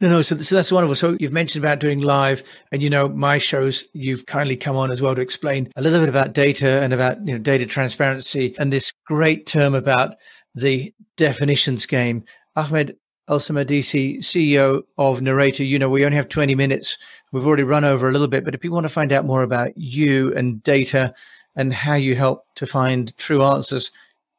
No, 0.00 0.08
no. 0.08 0.22
So, 0.22 0.36
so 0.38 0.54
that's 0.54 0.70
wonderful. 0.70 0.94
So 0.94 1.16
you've 1.18 1.32
mentioned 1.32 1.64
about 1.64 1.80
doing 1.80 2.00
live, 2.00 2.42
and 2.70 2.82
you 2.82 2.90
know 2.90 3.08
my 3.08 3.38
shows. 3.38 3.84
You've 3.92 4.26
kindly 4.26 4.56
come 4.56 4.76
on 4.76 4.90
as 4.90 5.00
well 5.00 5.14
to 5.14 5.20
explain 5.20 5.72
a 5.76 5.82
little 5.82 6.00
bit 6.00 6.08
about 6.08 6.34
data 6.34 6.82
and 6.82 6.92
about 6.92 7.26
you 7.26 7.32
know 7.32 7.38
data 7.38 7.66
transparency 7.66 8.54
and 8.58 8.72
this 8.72 8.92
great 9.06 9.46
term 9.46 9.74
about 9.74 10.16
the 10.54 10.92
definitions 11.16 11.86
game. 11.86 12.24
Ahmed 12.56 12.96
Elsamadisi, 13.28 14.18
CEO 14.18 14.82
of 14.98 15.20
Narrator. 15.20 15.64
You 15.64 15.78
know, 15.78 15.90
we 15.90 16.04
only 16.04 16.16
have 16.16 16.28
20 16.28 16.54
minutes. 16.54 16.96
We've 17.32 17.46
already 17.46 17.64
run 17.64 17.84
over 17.84 18.08
a 18.08 18.12
little 18.12 18.28
bit, 18.28 18.44
but 18.44 18.54
if 18.54 18.64
you 18.64 18.70
want 18.70 18.84
to 18.84 18.90
find 18.90 19.12
out 19.12 19.24
more 19.24 19.42
about 19.42 19.76
you 19.76 20.32
and 20.34 20.62
data 20.62 21.12
and 21.56 21.72
how 21.72 21.94
you 21.94 22.14
help 22.14 22.44
to 22.56 22.66
find 22.66 23.16
true 23.16 23.42
answers, 23.42 23.90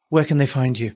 where 0.08 0.24
can 0.24 0.38
they 0.38 0.46
find 0.46 0.78
you? 0.78 0.94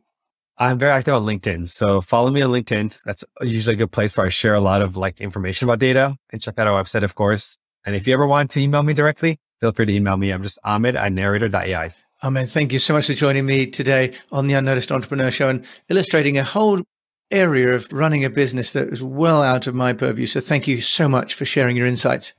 I'm 0.59 0.79
very 0.79 0.93
active 0.93 1.15
on 1.15 1.25
LinkedIn. 1.25 1.69
So 1.69 2.01
follow 2.01 2.31
me 2.31 2.43
on 2.43 2.51
LinkedIn. 2.51 3.01
That's 3.05 3.25
usually 3.41 3.75
a 3.75 3.79
good 3.79 3.93
place 3.93 4.17
where 4.17 4.27
I 4.27 4.29
share 4.29 4.55
a 4.55 4.61
lot 4.61 4.83
of 4.83 4.97
like 4.97 5.21
information 5.21 5.69
about 5.69 5.79
data 5.79 6.17
and 6.31 6.41
check 6.41 6.59
out 6.59 6.67
our 6.67 6.83
website, 6.83 7.03
of 7.03 7.15
course. 7.15 7.57
And 7.85 7.97
if 7.97 8.07
you 8.07 8.15
ever 8.15 8.27
want 8.27 8.51
to 8.51 8.61
email 8.61 8.83
me 8.83 8.95
directly, 8.95 9.39
feel 9.61 9.73
free 9.73 9.87
to 9.87 9.93
email 9.93 10.17
me. 10.17 10.31
I'm 10.31 10.43
just 10.43 10.59
Ahmed 10.63 10.95
at 10.95 11.13
narrator.ai. 11.13 11.91
Ahmed, 12.23 12.51
thank 12.51 12.73
you 12.73 12.79
so 12.79 12.95
much 12.95 13.07
for 13.07 13.15
joining 13.15 13.47
me 13.47 13.67
today 13.67 14.15
on 14.31 14.47
the 14.47 14.55
Unnoticed 14.55 14.93
Entrepreneur 14.93 15.31
Show 15.31 15.49
and 15.49 15.65
illustrating 15.89 16.39
a 16.39 16.45
whole 16.45 16.83
area 17.33 17.75
of 17.75 17.91
running 17.93 18.25
a 18.25 18.31
business 18.31 18.75
that 18.75 18.93
is 18.93 19.03
well 19.03 19.43
out 19.43 19.67
of 19.67 19.75
my 19.75 19.93
purview. 19.93 20.27
So 20.27 20.41
thank 20.41 20.69
you 20.69 20.81
so 20.81 21.09
much 21.09 21.35
for 21.35 21.45
sharing 21.45 21.77
your 21.77 21.87
insights. 21.87 22.35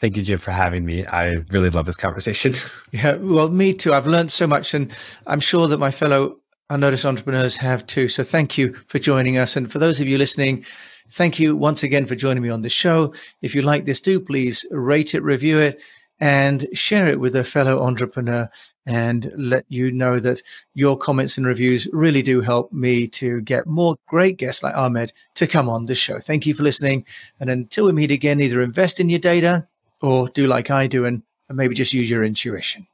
Thank 0.00 0.16
you, 0.16 0.22
Jim, 0.22 0.38
for 0.38 0.52
having 0.52 0.86
me. 0.86 1.04
I 1.04 1.44
really 1.50 1.70
love 1.70 1.86
this 1.86 1.96
conversation. 1.96 2.54
yeah, 2.92 3.16
well, 3.16 3.48
me 3.48 3.74
too. 3.74 3.92
I've 3.92 4.06
learned 4.06 4.30
so 4.30 4.46
much, 4.46 4.72
and 4.72 4.92
I'm 5.26 5.40
sure 5.40 5.66
that 5.66 5.78
my 5.78 5.90
fellow 5.90 6.36
Unnoticed 6.70 7.06
entrepreneurs 7.06 7.56
have 7.56 7.86
too. 7.86 8.08
So 8.08 8.22
thank 8.22 8.58
you 8.58 8.74
for 8.86 8.98
joining 8.98 9.38
us. 9.38 9.56
And 9.56 9.70
for 9.72 9.78
those 9.78 10.00
of 10.00 10.06
you 10.06 10.18
listening, 10.18 10.66
thank 11.10 11.38
you 11.38 11.56
once 11.56 11.82
again 11.82 12.04
for 12.04 12.14
joining 12.14 12.42
me 12.42 12.50
on 12.50 12.60
the 12.60 12.68
show. 12.68 13.14
If 13.40 13.54
you 13.54 13.62
like 13.62 13.86
this, 13.86 14.00
do 14.00 14.20
please 14.20 14.66
rate 14.70 15.14
it, 15.14 15.22
review 15.22 15.58
it, 15.58 15.80
and 16.20 16.66
share 16.74 17.06
it 17.06 17.20
with 17.20 17.34
a 17.36 17.44
fellow 17.44 17.82
entrepreneur 17.82 18.50
and 18.84 19.32
let 19.36 19.64
you 19.68 19.92
know 19.92 20.18
that 20.18 20.42
your 20.74 20.96
comments 20.96 21.36
and 21.36 21.46
reviews 21.46 21.86
really 21.92 22.22
do 22.22 22.40
help 22.40 22.72
me 22.72 23.06
to 23.06 23.40
get 23.42 23.66
more 23.66 23.96
great 24.06 24.36
guests 24.36 24.62
like 24.62 24.74
Ahmed 24.74 25.12
to 25.34 25.46
come 25.46 25.68
on 25.68 25.86
the 25.86 25.94
show. 25.94 26.18
Thank 26.20 26.46
you 26.46 26.54
for 26.54 26.62
listening. 26.62 27.04
And 27.38 27.50
until 27.50 27.86
we 27.86 27.92
meet 27.92 28.10
again, 28.10 28.40
either 28.40 28.60
invest 28.60 28.98
in 28.98 29.08
your 29.08 29.18
data 29.18 29.68
or 30.00 30.28
do 30.28 30.46
like 30.46 30.70
I 30.70 30.86
do 30.86 31.04
and 31.04 31.22
maybe 31.50 31.74
just 31.74 31.92
use 31.92 32.10
your 32.10 32.24
intuition. 32.24 32.86